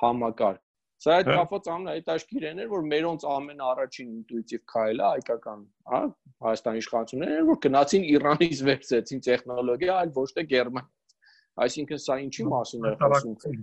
համակարգ 0.00 0.66
Սա 1.00 1.14
այդ 1.16 1.28
կապված 1.32 1.68
ամենահետաքրքիրն 1.72 2.58
էր, 2.60 2.66
որ 2.68 2.82
մերոնց 2.90 3.22
ամենաառաջին 3.34 4.08
ինտուիտիվ 4.18 4.62
քայլը 4.68 5.04
հայկական, 5.10 5.62
հա, 5.92 6.00
Հայաստանի 6.44 6.82
իշխանություններն 6.82 7.36
էր, 7.36 7.46
որ 7.48 7.58
գնացին 7.64 8.04
Իրանից 8.10 8.60
վերցեցին 8.68 9.22
տեխնոլոգիա, 9.26 9.94
այլ 10.00 10.12
ոչ 10.18 10.26
թե 10.36 10.44
Գերմանիա։ 10.50 11.00
Այսինքն 11.60 12.00
սա 12.04 12.16
ինչի 12.24 12.44
մասին 12.50 12.84
է 12.90 12.92
խոսում։ 13.00 13.56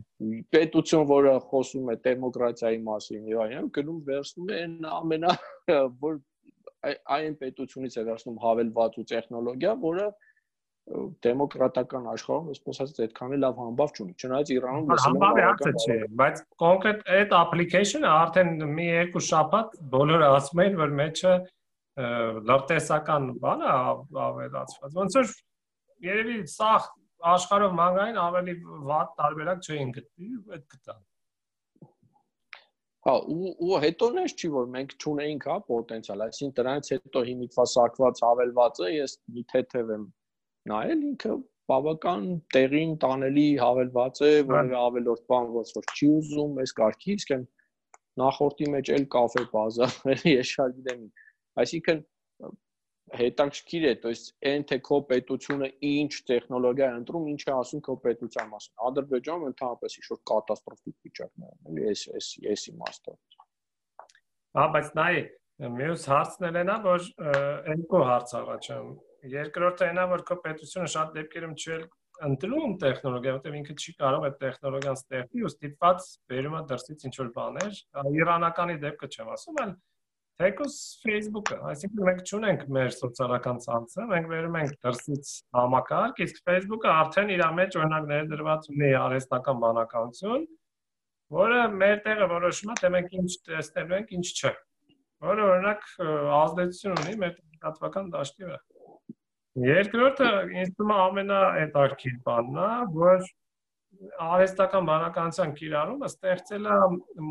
Պետություն, 0.53 1.05
որը 1.11 1.35
խոսում 1.51 1.91
է 1.93 1.95
դեմոկրատիայի 2.07 2.81
մասին, 2.87 3.29
եւ 3.31 3.43
այլն, 3.45 3.69
գնում 3.77 4.01
վերցնում 4.09 4.51
է 4.57 4.59
ամենա 4.97 5.31
որ 6.03 6.19
այն 7.17 7.37
պետությունից 7.41 7.97
է 7.97 8.03
վերցնում 8.09 8.41
հավելված 8.43 8.99
ու 9.01 9.05
տեխնոլոգիա, 9.13 9.73
որը 9.87 10.09
դեմոկրատական 10.87 12.05
աշխարհում, 12.13 12.51
այսպես 12.53 12.77
ասած, 12.83 12.99
այդքան 13.05 13.33
էլ 13.35 13.41
լավ 13.43 13.57
համբավ 13.61 13.89
չունի։ 13.97 14.13
Չնայած 14.23 14.51
Իրանում 14.55 14.91
լսում 14.93 15.17
եմ 15.17 15.23
համբավի 15.23 15.43
հարցը 15.47 15.71
չէ, 15.83 15.97
բայց 16.21 16.39
կոնկրետ 16.63 17.01
այդ 17.17 17.35
application-ը 17.39 18.11
արդեն 18.13 18.53
մի 18.77 18.87
երկու 18.87 19.23
շաբաթ 19.27 19.75
բոլորը 19.97 20.29
ասում 20.37 20.61
են, 20.63 20.77
որ 20.79 20.95
մեջը 21.01 21.33
լրտեսական 22.47 23.27
բան 23.43 23.65
է 23.67 23.73
ավելացված։ 24.27 24.97
Ոնց 25.01 25.19
որ 25.19 25.35
երևի 26.07 26.39
սա 26.55 26.71
աշխարհով 27.35 27.77
մանգային 27.77 28.19
ավելի 28.23 28.55
վատ 28.87 29.13
տարբերակ 29.19 29.67
չէին 29.67 29.93
գտնի, 29.97 30.27
այդ 30.55 30.65
գտան։ 30.73 30.99
Հա, 33.07 33.13
ու 33.33 33.51
ու 33.63 33.79
հետո 33.81 34.07
նես 34.17 34.33
չի 34.37 34.49
որ 34.53 34.65
մենք 34.75 34.93
ճունեինք 35.01 35.45
հա 35.47 35.57
պոտենցիալ, 35.67 36.23
այսինքն 36.27 36.55
դրանից 36.59 36.89
հետո 36.93 37.21
հիմիկվա 37.27 37.65
սակված 37.73 38.21
հավելվածը 38.25 38.89
ես 38.93 39.13
մի 39.35 39.43
թեթև 39.53 39.93
եմ 39.95 40.07
նայել 40.72 41.02
ինքը 41.12 41.34
բավական 41.72 42.24
տեղին 42.54 42.94
տանելի 43.02 43.48
հավելված 43.62 44.22
է, 44.28 44.30
որը 44.50 44.78
ավելորդ 44.82 45.26
բան 45.32 45.50
ոնց 45.56 45.74
որ 45.78 45.90
չի 45.92 46.08
ուզում, 46.12 46.56
այս 46.62 46.74
կարգի, 46.78 47.16
իսկ 47.18 47.34
այն 47.36 47.44
նախորդի 48.22 48.70
մեջ 48.72 48.90
էլ 48.96 49.04
կաֆե 49.16 49.44
բազարը 49.52 50.16
ես 50.32 50.54
շար 50.56 50.74
գիտեմ։ 50.78 51.04
Այսինքն 51.62 52.02
հետաքրքիր 53.12 53.84
է, 53.88 53.92
то 54.02 54.10
есть 54.12 54.28
այն 54.48 54.64
թե 54.70 54.78
քո 54.88 54.98
պետությունը 55.10 55.68
ինչ 55.88 56.12
տեխնոլոգիա 56.30 56.88
է 56.88 56.98
ընտրում, 57.02 57.26
ինչ 57.32 57.40
է 57.44 57.52
ասում 57.58 57.82
քո 57.88 57.96
պետության 58.06 58.50
մասին։ 58.52 58.74
Ադրբեջանում 58.88 59.48
ընդհանրապես 59.50 59.96
ինչ-որ 60.00 60.20
կատաստրոֆիկ 60.32 60.96
վիճակն 61.08 61.46
է, 61.48 61.52
էլի, 61.72 61.86
էս 61.92 62.04
էս 62.20 62.30
էս 62.52 62.66
իմաստը։ 62.72 63.16
Հա, 64.58 64.64
բայց 64.76 64.92
նայ, 64.96 65.12
մյուս 65.76 66.06
հարցն 66.12 66.48
էլ 66.48 66.60
է 66.62 66.64
նա, 66.68 66.76
որ 66.86 67.08
այն 67.72 67.84
կո 67.92 68.04
հարց 68.12 68.34
առաջանում 68.42 68.94
Երկրորդը 69.33 69.87
այնա 69.91 70.05
որ 70.13 70.23
քո 70.27 70.37
պետությունը 70.43 70.91
շատ 70.93 71.15
դեպքերում 71.17 71.55
չի 71.57 71.77
ընտրում 72.27 72.71
տեխնոլոգիա, 72.81 73.33
որտեղ 73.37 73.57
ինքը 73.57 73.75
չի 73.77 73.93
կարող 74.01 74.23
այդ 74.27 74.37
տեխնոլոգիան 74.41 74.97
ստեղծի 74.97 75.43
ու 75.43 75.51
ստիպված 75.51 76.07
բերում 76.31 76.55
է 76.57 76.61
դրսից 76.71 77.05
ինչ 77.07 77.13
որ 77.21 77.29
բաներ։ 77.35 77.81
Իրանականի 78.17 78.77
դեպքը 78.83 79.09
չեմ 79.13 79.31
ասում, 79.35 79.59
այլ 79.63 79.73
թեկուս 80.37 80.73
Facebook-ը, 81.01 81.55
այսինքն 81.71 82.07
մենք 82.07 82.19
չունենք 82.29 82.63
մեր 82.77 82.91
սոցիալական 82.93 83.61
ցանցը, 83.63 84.03
մենք 84.11 84.27
վերում 84.33 84.57
ենք 84.59 84.75
դրսից 84.85 85.31
համակարգ, 85.57 86.21
իսկ 86.27 86.41
Facebook-ը 86.49 86.91
արդեն 86.93 87.31
իր 87.33 87.43
մեջ 87.57 87.77
օրինակ 87.81 88.05
ներդրված 88.11 88.69
ունի 88.73 88.91
արհեստական 89.01 89.63
բանականություն, 89.65 90.45
որը 91.37 91.59
մեր 91.81 91.97
տեղը 92.05 92.29
որոշում 92.37 92.73
է, 92.73 92.77
թե 92.83 92.93
մենք 92.97 93.17
ինչ 93.17 93.31
տեսնելու 93.49 93.97
ենք, 93.97 94.15
ինչ 94.21 94.27
չէ։ 94.37 94.53
Որը 95.25 95.47
օրինակ 95.57 95.91
ազդեցություն 96.37 96.97
ունի 97.01 97.19
մեր 97.25 97.37
կապական 97.65 98.13
դաշտի 98.13 98.45
վրա։ 98.51 98.76
Երկրորդը 99.57 100.29
ինձ 100.53 100.73
թվում 100.77 100.91
է 100.93 100.97
ամենահետաքրքիր 101.03 102.17
բանն 102.27 102.57
է, 102.61 102.69
որ 102.97 103.23
արհեստական 104.27 104.89
բանականության 104.89 105.53
կիրառումը 105.57 106.09
ստեղծել 106.11 106.67
է 106.73 106.75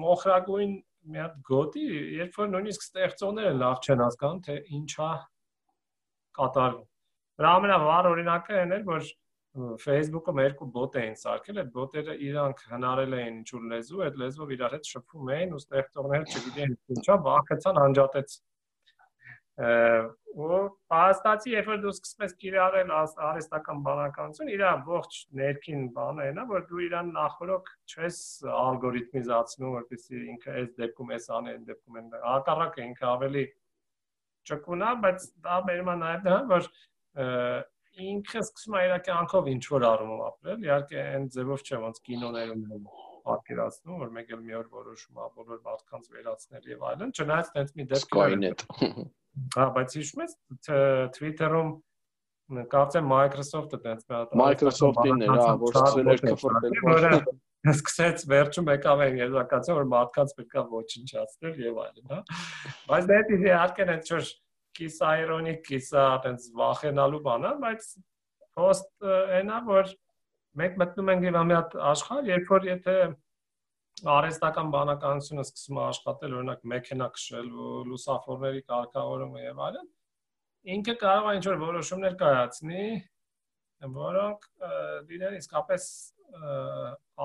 մոխրագույն 0.00 0.72
մի 1.12 1.20
հատ 1.22 1.36
գոտի, 1.50 1.84
երբ 2.16 2.40
որ 2.40 2.50
նույնիսկ 2.54 2.86
ստեղծողները 2.86 3.52
լավ 3.60 3.86
չեն 3.86 4.02
հասկանում, 4.02 4.40
թե 4.46 4.56
ինչա 4.80 5.10
կատարվում։ 6.40 6.88
Դրա 7.36 7.52
ամենավառ 7.60 8.10
օրինակը 8.10 8.58
այն 8.62 8.74
էր, 8.76 8.84
որ 8.90 9.08
Facebook-ում 9.86 10.42
երկու 10.42 10.68
բոտ 10.74 10.98
էին 11.00 11.14
սարքել, 11.20 11.60
այդ 11.62 11.70
բոտերը 11.76 12.16
իրանք 12.26 12.58
հնարել 12.72 13.14
էին 13.20 13.38
ինչ-որ 13.40 13.62
լեզու, 13.70 14.02
այդ 14.06 14.18
լեզվով 14.22 14.52
իրար 14.56 14.74
հետ 14.76 14.90
շփվում 14.90 15.30
էին 15.36 15.54
ու 15.56 15.60
ստեղծողները 15.62 16.26
չգիտեին 16.32 16.74
ինչա, 16.96 17.16
վախեցան 17.28 17.80
անջատեց 17.86 18.36
ու 19.56 20.56
փաստացի 20.92 21.52
երբ 21.54 21.68
որ 21.70 21.78
դու 21.80 21.92
սկսում 21.94 22.24
ես 22.26 22.34
կիրառել 22.42 22.90
արհեստական 22.96 23.78
բանականություն, 23.86 24.50
իր 24.52 24.64
ողջ 24.88 25.20
ներքին 25.40 25.86
բանը 25.96 26.26
այնա, 26.26 26.44
որ 26.50 26.66
դու 26.68 26.82
իրան 26.86 27.12
նախորոք 27.16 27.70
չես 27.88 28.18
ալգորիթմիզացնում, 28.56 29.72
որպեսզի 29.76 30.20
ինքը 30.34 30.56
այս 30.60 30.68
դեպքում 30.82 31.14
էս 31.16 31.30
անի, 31.38 31.54
այն 31.56 31.64
դեպքում 31.70 31.98
այն 32.02 32.12
հակառակը 32.26 32.84
ինքը 32.90 33.08
ավելի 33.16 33.46
ճկունա, 34.50 34.92
բայց 35.06 35.26
դա 35.48 35.56
բերում 35.70 35.90
է 35.94 35.96
նաև 36.04 36.28
դա, 36.28 36.36
որ 36.52 36.70
ինքը 37.96 38.40
սկսում 38.44 38.76
է 38.76 38.86
իր 38.86 38.96
կյանքով 39.08 39.52
ինչ 39.56 39.64
որ 39.72 39.84
առումով 39.88 40.24
ապրել, 40.26 40.64
իհարկե 40.68 41.02
այն 41.16 41.28
ձևով 41.32 41.62
չէ, 41.64 41.78
ոնց 41.86 42.00
կինոներում 42.10 42.64
պատկերացնում, 43.26 44.00
որ 44.04 44.10
մեկ 44.16 44.34
էլ 44.36 44.42
մի 44.44 44.58
օր 44.60 44.66
որոշում 44.76 45.16
է 45.16 45.28
բոլոր 45.38 45.62
մարդկանց 45.66 46.10
վերացնել 46.16 46.68
եւ 46.76 46.84
այլն, 46.92 47.14
չնայած 47.16 47.54
տենց 47.56 47.72
մի 47.80 47.86
դեպք 47.94 48.18
Հա, 49.56 49.66
բայց 49.76 49.96
հիշում 49.98 50.22
ես 50.24 50.36
Twitter-ում 51.16 51.72
կարծեմ 52.72 53.10
Microsoft-ը 53.10 53.80
մի 53.82 53.92
հատ 53.92 54.36
Microsoft-ին 54.40 55.24
էր, 55.26 55.32
հա, 55.34 55.48
որ 55.62 55.76
սկսել 55.80 56.10
էր 56.12 56.24
քֆրտել։ 56.26 57.20
Սկսեց 57.72 58.24
վերջում 58.30 58.68
եկավ 58.70 59.00
այն 59.06 59.16
եզրակացը, 59.18 59.74
որ 59.74 59.86
մարդկանց 59.90 60.34
պետք 60.38 60.52
է 60.54 60.62
ոչնչացնել 60.70 61.56
եւ 61.64 61.80
այլն, 61.82 62.12
հա։ 62.12 62.18
Բայց 62.90 63.08
դա 63.10 63.16
դիտի 63.30 63.48
իհարկե 63.50 63.86
այնց 63.96 64.10
որ 64.14 64.28
կիսա 64.78 65.12
իրոնիկ, 65.24 65.60
կիսա 65.66 66.04
այնց 66.30 66.46
վախենալու 66.60 67.22
բան 67.26 67.48
է, 67.50 67.52
բայց 67.64 67.88
post 68.56 69.08
այնա 69.40 69.58
որ 69.66 69.90
մենք 70.60 70.78
մտնում 70.82 71.12
ենք 71.16 71.26
եւ 71.26 71.38
ամի 71.42 71.56
հատ 71.56 71.76
աշխարհ, 71.90 72.30
երբ 72.30 72.52
որ 72.54 72.68
եթե 72.70 72.96
արհեստական 74.04 74.70
բանականությունը 74.74 75.44
սկսում 75.46 75.78
է 75.78 75.82
աշխատել, 75.86 76.34
օրինակ 76.36 76.64
մեքենա 76.72 77.06
քշելու, 77.16 77.68
լուսավորների 77.90 78.62
կարգավորումը 78.68 79.44
եւ 79.46 79.62
այլն, 79.66 79.86
ինքը 80.76 80.94
կարող 81.00 81.28
է 81.30 81.36
ինչ-որ 81.38 81.58
որոշումներ 81.62 82.16
կայացնի, 82.20 82.84
որոնք 83.96 84.46
դինեն 85.08 85.38
իսկապես 85.40 85.88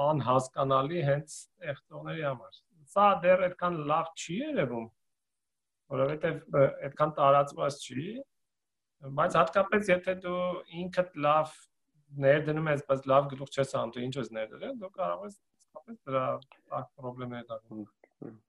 անհասկանալի 0.02 1.04
հենց 1.10 1.38
եղտողների 1.68 2.26
համար։ 2.30 2.60
Սա 2.92 3.08
դեռ 3.24 3.46
այդքան 3.48 3.78
լավ 3.92 4.10
չի 4.22 4.38
երևում, 4.42 4.88
որովհետեւ 5.92 6.58
այդքան 6.88 7.14
տարածված 7.20 7.86
չի, 7.88 8.08
բայց 9.20 9.38
հատկապես 9.42 9.92
եթե 9.92 10.16
դու 10.24 10.42
ինքդ 10.82 11.16
լավ 11.26 11.56
ներդնում 12.26 12.68
ես, 12.72 12.84
բայց 12.92 13.08
լավ 13.12 13.30
գլուխ 13.32 13.56
չես 13.56 13.74
անում, 13.80 13.94
դու 13.96 14.04
ինչ 14.08 14.16
ես 14.22 14.32
ներդրել, 14.38 14.76
դու 14.82 14.92
կարող 14.98 15.26
ես 15.28 15.40
իսկապես 15.82 15.98
դրա 16.08 16.26
ակ 16.78 16.88
խնդիրներ 17.02 17.44
դառնում 17.50 17.90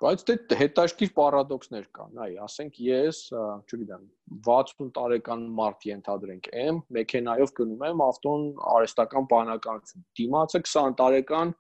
բայց 0.03 0.23
դե 0.29 0.57
հետաշքիր 0.61 1.11
պարադոքսներ 1.17 1.85
կան 1.97 2.19
այ 2.25 2.33
ասենք 2.45 2.81
ես 2.85 3.21
չգիտեմ 3.33 4.05
60 4.49 4.91
տարեկան 4.99 5.47
մարդ 5.61 5.87
ենթադրենք 5.89 6.49
եմ 6.63 6.81
մեքենայով 6.97 7.55
գնում 7.61 7.87
եմ 7.89 8.05
ավտոն 8.07 8.45
արեստական 8.75 9.29
բանականություն 9.33 10.05
դիմացը 10.21 10.63
20 10.69 10.99
տարեկան 11.01 11.55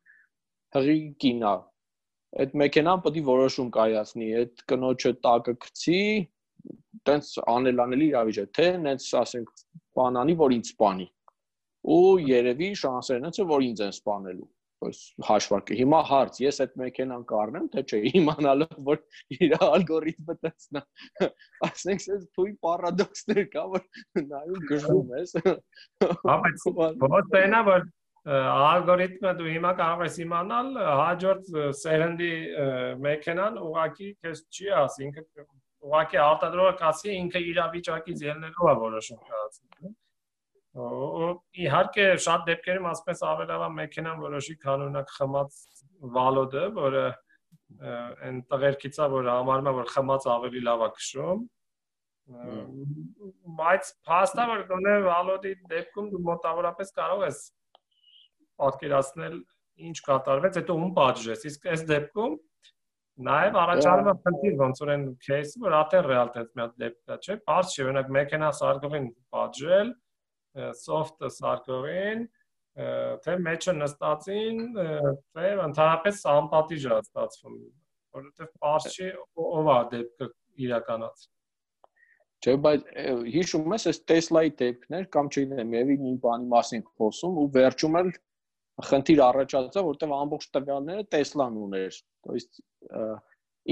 հղի 0.76 0.98
կինա 1.24 1.54
այդ 2.42 2.54
մեքենան 2.64 3.02
պետք 3.06 3.18
է 3.22 3.24
որոշում 3.32 3.72
կայացնի 3.78 4.28
այդ 4.42 4.62
կնոջը 4.72 5.16
տակը 5.24 5.56
գցի 5.64 6.02
տենց 7.08 7.28
անելանելի 7.50 8.06
իրավիճակ, 8.12 8.50
թե 8.56 8.66
նենց 8.84 9.06
ասենք 9.20 9.62
բանանի, 9.98 10.34
որ 10.42 10.54
ինձ 10.56 10.68
սպանի։ 10.72 11.06
Ու 11.92 12.12
երևի 12.28 12.68
շանսերն 12.82 13.28
են, 13.28 13.38
որ 13.52 13.64
ինձ 13.68 13.82
են 13.88 13.94
սպանելու 13.96 14.48
հաշվարկը։ 15.28 15.78
Հիմա 15.78 16.00
հարց, 16.08 16.38
ես 16.42 16.60
այդ 16.64 16.76
մեքենան 16.82 17.24
կառնեմ, 17.32 17.66
թե 17.72 17.84
չէ, 17.86 18.00
իմանալով 18.20 18.76
որ 18.88 19.00
իր 19.38 19.56
ալգորիթմը 19.68 20.36
տեսնա։ 20.46 20.82
Ասենք, 21.68 22.06
այս 22.16 22.28
թույն 22.36 22.54
պարադոքսներ 22.66 23.42
կա, 23.54 23.64
որ 23.72 23.86
նայում 24.32 24.62
գժվում 24.72 25.16
ես։ 25.22 25.34
Հա, 25.42 26.36
բայց 26.46 26.68
ո՞ց 26.72 27.32
տենա 27.36 27.64
որ 27.70 27.88
ալգորիթմը 28.22 29.32
դու 29.38 29.48
հիմա 29.50 29.72
կարող 29.82 30.04
ես 30.06 30.18
իմանալ 30.22 30.68
հաջորդ 30.78 31.48
սերնդի 31.80 32.34
մեքենան 33.02 33.58
ուղակի 33.66 34.10
քեզ 34.22 34.44
չի 34.52 34.68
ասի, 34.82 35.08
ինքը 35.08 35.46
ուղակի 35.82 36.20
արտադրողը 36.22 36.74
կասի 36.78 37.16
ինքը 37.16 37.42
իր 37.50 37.58
վիճակից 37.72 38.22
ելնելով 38.28 38.70
է 38.70 38.74
որոշում 38.82 39.20
կայացնում 39.26 39.96
իհարկե 40.72 42.04
շատ 42.24 42.44
դեպքերում 42.48 42.86
ասպես 42.92 43.22
ավելավա 43.28 43.66
մեքենան 43.76 44.20
որոշի 44.22 44.54
կանոնակ 44.62 45.10
խմած 45.18 45.58
վալոդը, 46.14 46.62
որը 46.78 47.02
այն 48.28 48.38
տղերքիցա, 48.52 49.08
որ 49.12 49.28
համարում 49.32 49.68
է 49.68 49.74
որ 49.78 49.90
խմած 49.92 50.28
ավելի 50.32 50.62
լավ 50.68 50.84
է 50.86 50.88
քշում, 50.96 51.42
բայց 53.60 53.90
փաստը 54.08 54.46
որ 54.52 54.62
գոնե 54.70 54.94
վալոդի 55.08 55.52
դեպքում 55.72 56.08
դու 56.12 56.22
մոտավորապես 56.30 56.94
կարող 56.98 57.24
ես 57.26 57.42
պատկերացնել 58.62 59.36
ինչ 59.88 59.98
կատարվեց, 60.08 60.58
հետո 60.62 60.76
ում 60.78 60.92
պատժես։ 60.96 61.44
Իսկ 61.52 61.68
այս 61.72 61.84
դեպքում 61.90 62.38
նաև 63.28 63.58
առաջանում 63.62 64.08
է 64.12 64.14
խնդիր 64.24 64.54
ոնց 64.62 64.82
որ 64.82 64.92
այն 64.92 65.04
кейսը, 65.26 65.60
որ 65.62 65.76
աթեն 65.82 66.06
ռեալ 66.08 66.30
տես 66.36 66.52
մի 66.52 66.62
հատ 66.62 66.78
դեպքա 66.82 67.18
չէ, 67.22 67.36
բարձ 67.50 67.72
չի 67.72 67.82
օրինակ 67.84 68.12
մեքենա 68.16 68.50
սարգողին 68.58 69.08
պատժել, 69.36 69.92
soft-ը 70.82 71.30
սարկողին, 71.36 72.24
թե 73.24 73.36
մեջը 73.46 73.74
նստածին, 73.78 74.60
թե 75.36 75.52
ընդհանրապես 75.66 76.24
անպատիժ 76.32 76.88
է 76.88 76.98
ստացվում, 77.02 77.60
որովհետև 78.16 78.50
པարզ 78.56 78.88
չի 78.92 79.08
ով 79.44 79.70
է 79.72 79.78
դեպքը 79.92 80.28
իրականացնում։ 80.66 81.38
Չէ, 82.42 82.54
բայց 82.66 82.86
հիշում 83.32 83.74
ես 83.76 83.84
այս 83.92 83.98
Tesla-ի 84.10 84.52
դեպքներ 84.58 85.04
կամ 85.14 85.28
չգիտեմ, 85.30 85.74
եւի 85.78 85.96
նույն 86.02 86.16
բանի 86.24 86.48
մասին 86.52 86.82
խոսում 86.98 87.36
ու 87.38 87.44
վերջում 87.56 87.98
էլ 88.00 88.08
խնդիր 88.88 89.20
առաջացա, 89.28 89.84
որտեղ 89.86 90.14
ամբողջ 90.16 90.48
տվյալները 90.56 91.04
Tesla-ն 91.12 91.60
ուներ։ 91.62 92.00
То 92.26 92.34
есть 92.34 92.62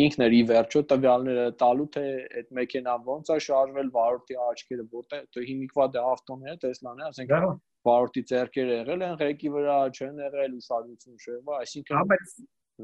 ինքն 0.06 0.24
էր 0.26 0.34
ի 0.36 0.42
վերջո 0.50 0.82
տվյալները 0.92 1.46
տալու 1.62 1.86
թե 1.96 2.04
այդ 2.40 2.50
մեքենան 2.58 3.06
ոնց 3.10 3.30
է 3.36 3.38
շարժվել 3.46 3.92
վարորդի 3.96 4.40
աչքերը 4.46 4.86
որտեղ 4.96 5.28
դե 5.36 5.46
հիմիկվա 5.50 5.86
դե 5.96 6.02
ավտոները 6.16 6.60
Տեսլան 6.66 7.00
է 7.00 7.06
ասենք 7.10 7.36
վարորդի 7.86 8.24
ձեռքերը 8.32 8.80
եղել 8.82 9.06
են 9.08 9.16
ղեկի 9.22 9.54
վրա 9.56 9.78
չեն 9.96 10.20
եղել 10.26 10.58
ուսարություն 10.60 11.22
շեղվա 11.26 11.60
այսինքն 11.66 12.18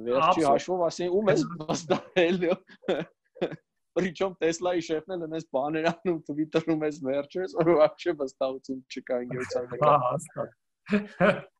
վերջի 0.07 0.45
հաշվով 0.47 0.85
ասեն 0.87 1.17
ում 1.19 1.33
ես 1.35 1.45
վստահել 1.59 2.39
Причем 3.97 4.35
Tesla-ի 4.39 4.83
շեֆն 4.87 5.13
էլ 5.17 5.23
այնպես 5.25 5.47
բաներ 5.55 5.87
անում 5.89 6.19
Twitter-ում 6.27 6.83
էս 6.87 6.99
վերջերս, 7.07 7.55
որ 7.59 7.71
вообще 7.81 8.13
վստահություն 8.21 8.77
չկա 8.87 9.17
ինգերության 9.25 9.65
մեջ։ 9.73 9.83
Հա, 9.83 9.95
հաստատ։ 10.05 11.41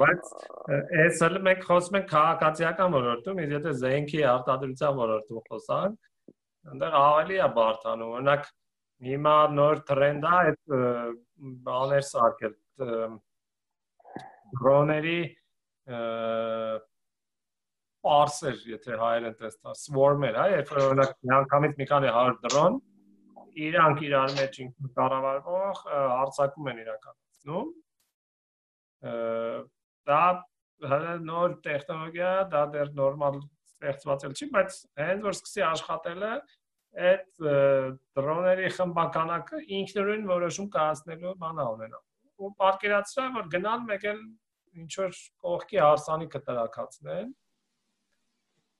Բայց 0.00 0.30
այս 1.02 1.20
էլ 1.28 1.38
մենք 1.46 1.64
խոսում 1.68 1.98
ենք 1.98 2.08
քաղաքացիական 2.12 2.94
ոլորտում, 2.96 3.40
իսկ 3.44 3.54
եթե 3.54 3.74
զենքի 3.82 4.22
արտադրության 4.32 4.98
ոլորտում 4.98 5.42
խոսանք, 5.48 6.10
այնտեղ 6.72 6.96
ավելի 7.00 7.38
է 7.38 7.48
բարթանում։ 7.58 8.14
Օրինակ 8.18 8.50
հիմա 9.08 9.36
նոր 9.54 9.82
տրենդ 9.90 10.28
է 10.28 10.32
այդ 10.38 10.60
բաներ 11.68 12.06
սարքել 12.08 12.54
դրոների 14.58 15.20
parser, 18.08 18.58
եթե 18.68 18.98
հայերեն 18.98 19.36
տեսնա, 19.38 19.74
swarm-էր, 19.78 20.36
հա, 20.38 20.46
երբ 20.54 20.70
որ 20.72 20.84
օրինակ 20.88 21.14
միանգամից 21.28 21.78
մի 21.78 21.86
քանի 21.92 22.12
100 22.14 22.38
դրոն 22.46 22.78
իրանք 23.68 24.02
իրար 24.06 24.34
մեջ 24.38 24.58
կառավարվող 24.98 25.80
հարցակում 25.92 26.70
են 26.72 26.82
իրականացնում 26.84 27.70
դա 29.02 30.22
նոր 31.28 31.56
տեխնոլոգիա, 31.66 32.32
դա 32.52 32.62
դեռ 32.74 32.92
նորմալ 32.98 33.38
ստեղծված 33.42 34.24
էլ 34.28 34.36
չի, 34.38 34.48
բայց 34.54 34.78
հենց 34.98 35.26
որ 35.28 35.36
սկսի 35.38 35.64
աշխատելը 35.68 36.30
այդ 37.08 37.42
դրոների 38.18 38.70
խմբականակը 38.74 39.60
ինքնուրույն 39.78 40.24
որոշում 40.30 40.70
կայացնելու 40.76 41.34
բան 41.42 41.60
ունենա։ 41.64 42.00
Ու 42.38 42.52
պատկերացրա 42.62 43.26
որ 43.38 43.50
գնան 43.54 43.84
մեկ 43.90 44.06
էլ 44.12 44.22
ինչ 44.82 44.92
որ 44.98 45.20
կողքի 45.44 45.80
հարսանիքը 45.84 46.40
տրակացնեն 46.48 47.30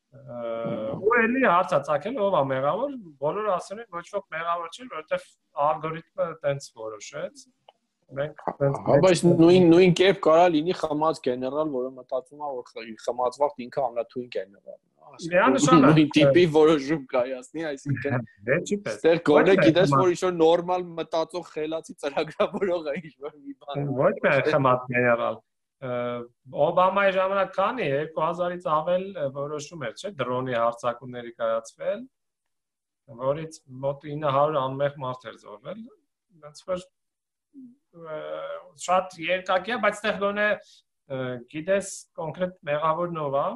ու 0.09 1.15
էլի 1.21 1.43
հարցա 1.45 1.79
ցակել 1.89 2.21
ով 2.27 2.37
է 2.39 2.43
մեղավոր 2.53 2.93
բոլորը 3.23 3.51
ասում 3.55 3.81
են 3.83 3.89
ոչ 3.97 4.05
ոք 4.15 4.29
մեղավոր 4.35 4.71
չի 4.73 4.87
որովհետև 4.93 5.27
ալգորիթմը 5.69 6.29
տենց 6.45 6.69
որոշեց 6.79 7.43
մենք 8.17 8.45
հա 8.45 8.99
բայց 9.05 9.23
նույն 9.29 9.67
նույն 9.73 9.97
կերպ 10.01 10.21
կարա 10.25 10.45
լինի 10.55 10.77
խմած 10.79 11.19
գեներալ, 11.25 11.73
որը 11.75 11.91
մտածում 11.99 12.45
է 12.45 12.53
որ 12.59 12.93
խմածված 13.05 13.61
ինքը 13.65 13.83
ամենաթույն 13.89 14.31
գեներալն 14.37 14.79
է։ 14.79 15.29
Միանշանակ 15.33 15.99
նույն 15.99 16.09
տիպի 16.17 16.45
որոշում 16.55 17.05
կայացնի, 17.13 17.67
այսինքն 17.69 18.25
դե 18.49 18.57
չի 18.69 18.79
պես։ 18.87 18.97
Ստեր 18.99 19.21
գոնե 19.29 19.55
գիտես 19.61 19.95
որ 19.97 20.15
ինչ-որ 20.15 20.35
նորմալ 20.39 20.89
մտածող 20.99 21.47
խելացի 21.53 21.95
ծրագրավորող 22.05 22.89
է 22.89 22.97
ինչ-որ 23.03 23.37
մի 23.39 23.55
բան։ 23.65 23.93
Ոչ 23.99 24.15
միայն 24.25 24.51
խմած 24.53 24.89
գեներալ 24.93 25.39
Օբամայի 25.79 27.11
ժամանակ 27.15 27.51
քանի 27.55 27.85
2000-ից 28.19 28.65
ավել 28.75 29.05
որոշում 29.37 29.85
էր, 29.87 29.93
չէ՞, 29.95 30.11
դրոնի 30.19 30.57
հարցակումների 30.59 31.33
կայացվել, 31.39 32.01
որից 33.21 33.59
մոտ 33.85 34.07
900 34.11 34.59
անմեղ 34.65 34.97
մարդ 35.05 35.29
էր 35.31 35.37
զոհվել։ 35.45 35.85
Ոնց 36.49 36.65
որ 36.73 36.83
շատ 38.85 39.17
երկակի 39.25 39.75
է, 39.75 39.79
բայց 39.85 39.99
այդտեղ 39.99 40.21
գոնե 40.23 40.49
գիտես 41.53 41.93
կոնկրետ 42.19 42.57
մեղավորն 42.69 43.21
ով 43.25 43.37
է 43.39 43.47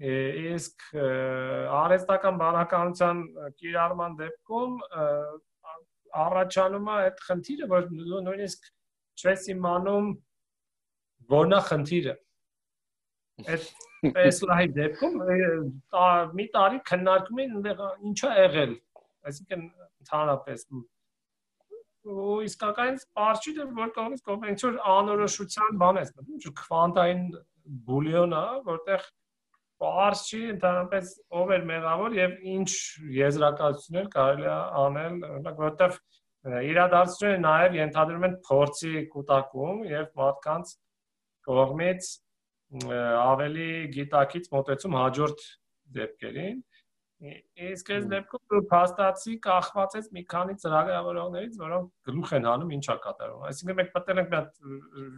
իսկ 0.00 0.84
արհեստական 1.76 2.40
բանականության 2.40 3.22
կիրառման 3.60 4.16
դեպքում 4.20 4.76
առաջանում 6.24 6.88
է 6.90 6.94
այդ 7.00 7.20
խնդիրը, 7.26 7.66
որ 7.72 7.88
նույնիսկ 8.28 8.70
չես 9.20 9.48
իմանում 9.54 10.08
որն 11.34 11.56
է 11.56 11.60
խնդիրը։ 11.68 12.14
Այդ 13.50 13.68
Tesla-ի 14.16 14.70
դեպքում 14.78 15.18
մի 16.38 16.46
տարի 16.56 16.80
քննարկում 16.88 17.42
են 17.44 17.52
ինչա 18.10 18.30
եղել, 18.40 18.72
այսինքն 19.30 19.66
ընդհանրապես 20.00 20.66
ու 22.08 22.36
իսկական 22.46 22.98
սպարս 23.00 23.40
չի 23.44 23.52
դեռ 23.56 23.72
որ 23.76 23.90
կողմից 23.96 24.22
կողմից 24.28 24.62
որ 24.66 24.76
անորոշության 24.94 25.80
բան 25.80 26.00
է, 26.00 26.04
ինչ 26.34 26.42
որ 26.46 26.54
քվանտային 26.60 27.24
բուլիոն 27.90 28.36
է, 28.40 28.44
որտեղ 28.68 29.04
սպարս 29.80 30.22
չի 30.30 30.40
ընդհանրապես 30.54 31.12
ով 31.40 31.52
էր 31.56 31.66
մեղավոր 31.70 32.16
եւ 32.20 32.32
ինչ 32.54 32.70
եզրակացություններ 33.20 34.08
կարելի 34.14 34.48
է 34.48 34.56
անել, 34.80 35.20
օրինակ 35.30 35.62
որտեղ 35.64 35.98
իրադարձությունները 36.70 37.44
նաեւ 37.44 37.78
ենթադրում 37.80 38.26
են 38.28 38.36
փորձի 38.48 38.92
կൂട്ടակում 39.14 39.80
եւ 39.90 40.06
մարդկանց 40.20 40.74
կողմից 41.50 42.10
ավելի 42.80 43.70
գիտակից 43.96 44.50
մոտեցում 44.54 44.96
հաջորդ 45.00 45.46
դեպքերին 45.96 46.60
Իսկ 47.20 47.90
այս 47.92 48.04
դեպքում 48.08 48.42
դու 48.50 48.60
փաստացի 48.70 49.34
կախված 49.44 49.96
ես 49.98 50.06
մի 50.16 50.22
քանի 50.30 50.54
ծրագրավորողներից, 50.62 51.56
որոնք 51.60 51.90
գլուխ 52.08 52.30
են 52.38 52.46
հանում 52.48 52.70
ինչա 52.76 52.96
կատարվում։ 53.04 53.42
Այսինքն 53.50 53.78
մենք 53.80 53.90
պատել 53.96 54.20
ենք 54.22 54.30
մի 54.30 54.38
հատ 54.38 54.62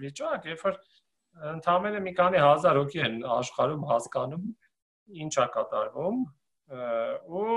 վիճակ, 0.03 0.49
երբ 0.51 0.65
որ 0.67 0.79
ընդհանրապես 1.53 2.03
մի 2.07 2.15
քանի 2.19 2.41
հազար 2.43 2.81
հոգի 2.83 3.03
են 3.07 3.15
աշխարհում 3.37 3.85
հասկանում 3.93 4.49
ինչա 5.23 5.47
կատարվում 5.55 6.19
ու 7.38 7.55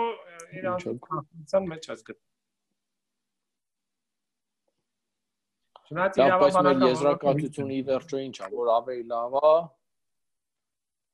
իրանց 0.60 0.86
քննության 1.08 1.68
մեջ 1.72 1.90
ես 1.90 2.06
գտնում։ 2.12 2.32
Չնայած 5.86 6.22
իրավաբանական 6.22 6.86
եզրակացությունը 6.90 7.76
ի 7.76 7.82
վերջո 7.90 8.22
ինչա, 8.26 8.48
որ 8.54 8.72
ավելի 8.76 9.04
լավ 9.10 9.36
է 9.42 9.52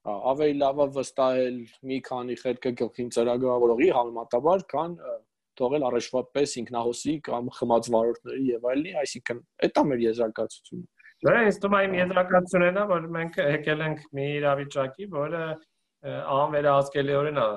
ավելի 0.10 0.56
լավ 0.62 0.80
է 0.82 0.88
վստահել 0.96 1.58
մի 1.90 1.98
քանի 2.08 2.38
խելքը 2.42 2.72
գլխին 2.82 3.12
ծրագրավորողի 3.16 3.90
համեմատաբար, 3.98 4.64
քան 4.74 4.96
թողել 5.62 5.86
առաջվա 5.92 6.22
պես 6.38 6.56
ինքնահոսի 6.62 7.14
կամ 7.28 7.52
խմած 7.58 7.90
վարորդների 7.96 8.46
եւ 8.50 8.68
այլնի, 8.72 8.94
այսինքն 9.02 9.42
է 9.68 9.84
մեր 9.92 10.04
եզրակացությունը։ 10.08 10.88
Դե 11.22 11.34
ինձ 11.46 11.58
թվում 11.62 11.76
է 11.78 11.82
իմ 11.86 11.98
եզրակացությունն 12.00 12.80
է, 12.82 12.86
որ 12.92 13.04
մենք 13.16 13.36
եկել 13.46 13.84
ենք 13.88 14.06
մի 14.18 14.26
իրավիճակի, 14.42 15.08
որը 15.12 15.44
անվերահսկելիորեն 16.42 17.42
է 17.42 17.50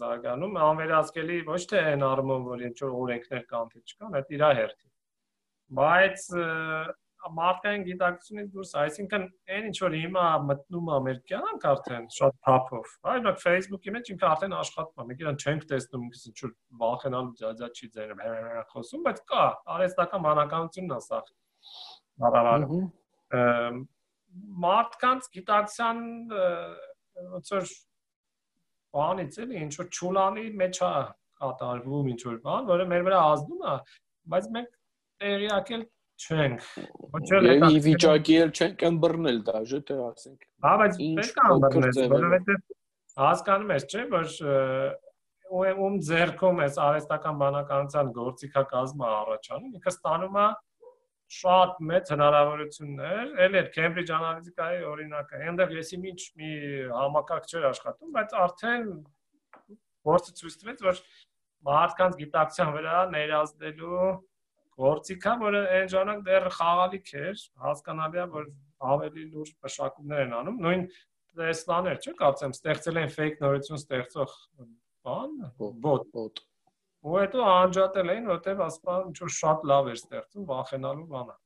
զարգանում, 0.00 0.56
անվերացկելի 0.66 1.36
ոչ 1.46 1.60
թե 1.70 1.82
այն 1.92 2.02
առումով, 2.06 2.46
որ 2.50 2.64
ինչ 2.66 2.76
որ 2.82 2.96
օրենքներ 3.02 3.44
կան 3.52 3.68
թե 3.72 3.82
չկան, 3.86 4.16
այդ 4.18 4.32
իրա 4.36 4.48
հերթի։ 4.58 4.88
Բայց 5.78 6.26
մարդկային 7.36 7.84
գիտակցությունից 7.86 8.48
դուրս, 8.54 8.72
այսինքն 8.82 9.24
այն 9.56 9.66
ինչ 9.70 9.76
որ 9.82 9.96
հիմա 9.96 10.24
մտնում 10.46 10.90
է 10.96 10.98
մեր 11.06 11.18
կյանք 11.30 11.66
արդեն 11.70 12.06
շատ 12.16 12.36
թափով, 12.46 12.92
այ 13.12 13.16
նույն 13.24 13.40
Facebook-ի 13.42 13.94
մեջ 13.96 14.10
ինքը 14.14 14.28
արդեն 14.30 14.56
աշխատում 14.60 15.02
է։ 15.02 15.06
Մենք 15.10 15.24
իրան 15.24 15.40
չենք 15.42 15.66
տեսնում, 15.72 16.06
ինչ 16.30 16.36
որ 16.44 16.54
վախենալու 16.82 17.34
ջաջաչի 17.40 17.90
ձերը 17.96 18.64
խոսում, 18.72 19.04
բայց 19.06 19.20
կա, 19.32 19.44
արհեստական 19.76 20.24
մանականությունն 20.26 20.96
է 20.96 21.00
սա։ 21.06 21.20
Բավարար։ 22.22 22.66
Մարդկանց 24.66 25.28
գիտակցության 25.36 26.00
ոնց 27.16 27.52
որ 27.56 27.70
բանից 28.96 29.38
էլի 29.44 29.60
ինչ 29.66 29.72
որ 29.80 29.88
ճուլանի 29.96 30.44
մեջ 30.60 30.80
է 30.86 30.90
կատարվում 31.40 32.10
ինչ 32.12 32.20
որ 32.26 32.36
բան, 32.46 32.68
որը 32.70 32.86
մեր 32.92 33.04
վրա 33.06 33.20
ազդում 33.32 33.64
է, 33.72 33.74
բայց 34.32 34.48
մենք 34.56 34.70
տեղյակ 35.22 35.72
էլ 35.76 35.84
չենք։ 36.16 36.68
Ոչ 37.16 37.26
էլ 37.36 37.48
է 37.50 37.56
վիճակի 37.86 38.36
էլ 38.42 38.52
չենք 38.56 38.84
ըմբռնել 38.88 39.40
դաժե 39.48 39.80
թե 39.88 39.96
ասենք։ 40.06 40.46
Հա, 40.66 40.72
բայց 40.82 41.00
պետք 41.18 41.40
է 41.42 41.48
ըմբռնել, 41.56 41.98
որովհետև 42.12 42.62
հասկանում 43.16 43.74
ես, 43.76 43.86
չէ, 43.90 44.04
որ 44.12 45.74
ում 45.86 45.98
ձերքում 46.06 46.62
էս 46.66 46.78
արհեստական 46.86 47.36
բանականության 47.42 48.08
գործիքակազմը 48.16 49.10
առաջանում, 49.16 49.76
ինքը 49.78 49.92
ստանում 49.94 50.40
է 50.42 50.46
շատ 51.36 51.78
մեծ 51.90 52.10
հնարավորություններ, 52.14 53.30
էլ 53.46 53.56
էր 53.60 53.70
Cambridge 53.74 54.12
Analytica-ի 54.14 54.84
օրինակը։ 54.86 55.40
Այնտեղ 55.46 55.72
եսի 55.76 55.96
ինչ 56.10 56.20
մի 56.38 56.50
համակարգ 56.94 57.48
չէր 57.50 57.66
աշխատում, 57.70 58.12
բայց 58.16 58.34
արդեն 58.46 58.84
գործը 60.06 60.34
ցույց 60.40 60.56
տվեց, 60.60 60.84
որ 60.86 61.00
մարդկանց 61.66 62.18
գիտակցության 62.20 62.72
վրա 62.76 62.98
ներազդելու 63.16 64.10
գործիքա, 64.80 65.34
որը 65.42 65.60
այն 65.76 65.92
ժամանակ 65.92 66.24
դեռ 66.26 66.48
խաղալիք 66.56 67.12
էր, 67.22 67.44
հասկանալի 67.66 68.20
է, 68.22 68.26
որ 68.36 68.50
ավելի 68.96 69.24
լուրջ 69.36 69.54
մշակումներ 69.66 70.24
են 70.26 70.34
անում։ 70.40 70.58
Նույն 70.66 70.84
Tesla-ներ, 71.36 72.02
չէ՞, 72.02 72.12
կարծեմ, 72.20 72.52
ստեղծել 72.56 73.00
են 73.02 73.14
fake 73.16 73.42
նորություն 73.44 73.80
ստեղծող 73.80 74.36
բան, 75.06 75.40
bot, 75.56 76.06
bot 76.12 76.44
ու 77.06 77.18
հետո 77.22 77.42
անջատել 77.46 78.08
էին, 78.12 78.24
որտեվ 78.32 78.62
ասպա 78.66 78.94
ինչ 79.06 79.18
որ 79.22 79.32
շատ 79.36 79.66
լավ 79.70 79.90
էր 79.92 79.98
ստեղծում 80.00 80.46
վախենալու 80.48 81.04
բանը։ 81.12 81.36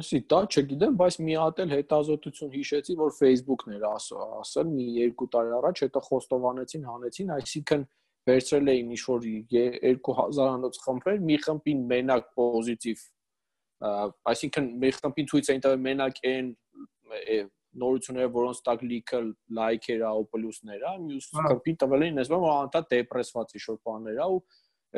Այսի 0.00 0.18
դա 0.30 0.40
չգիտեմ, 0.50 0.98
բայց 1.00 1.16
մի 1.26 1.36
հատ 1.40 1.62
էլ 1.64 1.72
հետազոտություն 1.74 2.50
հիշեցի, 2.56 2.96
որ 3.00 3.14
Facebook-ն 3.16 3.76
էր 3.78 3.86
ասել 3.90 4.68
մի 4.74 4.84
2 5.22 5.28
տարի 5.34 5.54
առաջ, 5.56 5.82
հետո 5.86 6.02
խոստովանեցին, 6.10 6.84
հանեցին, 6.90 7.32
այսինքն 7.36 7.86
վերցրել 8.28 8.70
էին 8.72 8.90
ինչ 8.94 9.02
որ 9.06 9.24
2000-անոց 10.08 10.78
խմբեր, 10.84 11.22
մի 11.30 11.36
խմբին 11.46 11.80
մենակ 11.90 12.28
պոզիտիվ, 12.36 13.04
այսինքն 14.32 14.68
մի 14.82 14.90
խմբին 14.98 15.30
ցույց 15.30 15.50
էին 15.54 15.64
տվել 15.64 15.82
մենակ 15.86 16.20
այն 16.30 16.50
նորությունները, 17.80 18.30
որոնց 18.34 18.60
տակ 18.66 18.80
լիքը 18.90 19.20
լայքեր 19.56 20.00
ա 20.04 20.10
ու 20.20 20.24
պլյուսներ 20.34 20.86
ա, 20.90 20.94
մյուս 21.04 21.28
հա։ 21.36 21.44
խմբին 21.46 21.78
տվել 21.80 22.04
էին 22.06 22.22
այսպես 22.22 22.42
որ 22.44 22.54
անտա 22.56 22.80
դեպրեսված 22.90 23.54
ինչ 23.56 23.62
որ 23.70 23.78
բաներ 23.86 24.18
ա 24.20 24.26
ու 24.34 24.40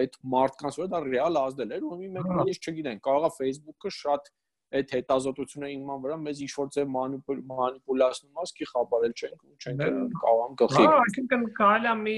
այդ 0.02 0.16
մարդկանց 0.32 0.78
վրա 0.80 0.88
դա 0.92 1.00
ռեալ 1.04 1.38
ազդել 1.42 1.74
էր 1.76 1.84
ու 1.84 1.98
մի 2.00 2.08
մեկ 2.16 2.30
ես 2.48 2.60
չգիտեն 2.62 3.02
կարողա 3.04 3.30
Facebook-ը 3.36 3.92
շատ 3.98 4.30
այդ 4.78 4.92
հետազոտությունը 4.96 5.68
իման 5.72 5.98
վրա 6.02 6.16
մեզ 6.22 6.38
ինչ 6.46 6.52
որ 6.58 6.68
ձև 6.76 6.86
մանիպուլացնում 6.92 8.42
ասքի 8.42 8.68
խաբարել 8.72 9.12
չենք 9.12 9.40
ու 9.42 9.56
չենք 9.62 9.80
կարողam 10.22 10.52
գլխի 10.62 10.84
հա 10.86 10.94
այսինքն 11.02 11.42
կարելի 11.58 11.88
է 11.92 11.94
մի 12.02 12.16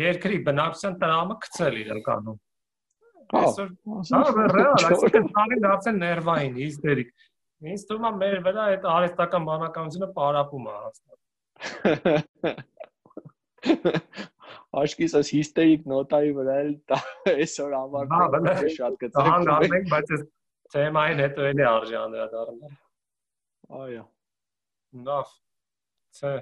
երկրի 0.00 0.38
բնակչության 0.48 0.98
տրամը 1.04 1.36
գցել 1.44 1.74
իրականում 1.84 2.38
այսօր 3.40 3.68
հա 4.12 4.20
ռեալ 4.58 4.88
այսինքն 4.90 5.30
ծաղին 5.38 5.64
դարձել 5.64 5.96
ներվային 6.04 6.54
հիստերիկ 6.64 7.08
ինձ 7.74 7.82
թվում 7.88 8.06
է 8.08 8.12
մեր 8.20 8.38
վրա 8.44 8.62
այդ 8.74 8.82
արհեստական 8.94 9.42
բանականությունը 9.48 10.08
պարապում 10.20 10.64
է 10.68 10.76
հաստատ 10.84 11.18
Աշկիս 14.74 15.12
այս 15.18 15.28
հիստերիկ 15.34 15.84
նոտայի 15.90 16.32
վրա 16.36 16.54
էլ 16.62 16.70
այսօր 17.34 17.74
ամառ 17.78 18.06
շատ 18.74 18.96
կծենք։ 19.02 19.28
Հանգարենք, 19.28 19.86
բայց 19.92 20.12
այս 20.16 20.24
թեմային 20.72 21.22
հետո 21.24 21.50
էլի 21.50 21.68
արժի 21.70 22.00
անդրադառնալ։ 22.00 22.80
Այո։ 23.84 24.08
Լավ։ 25.10 25.36
Չէ։ 26.14 26.34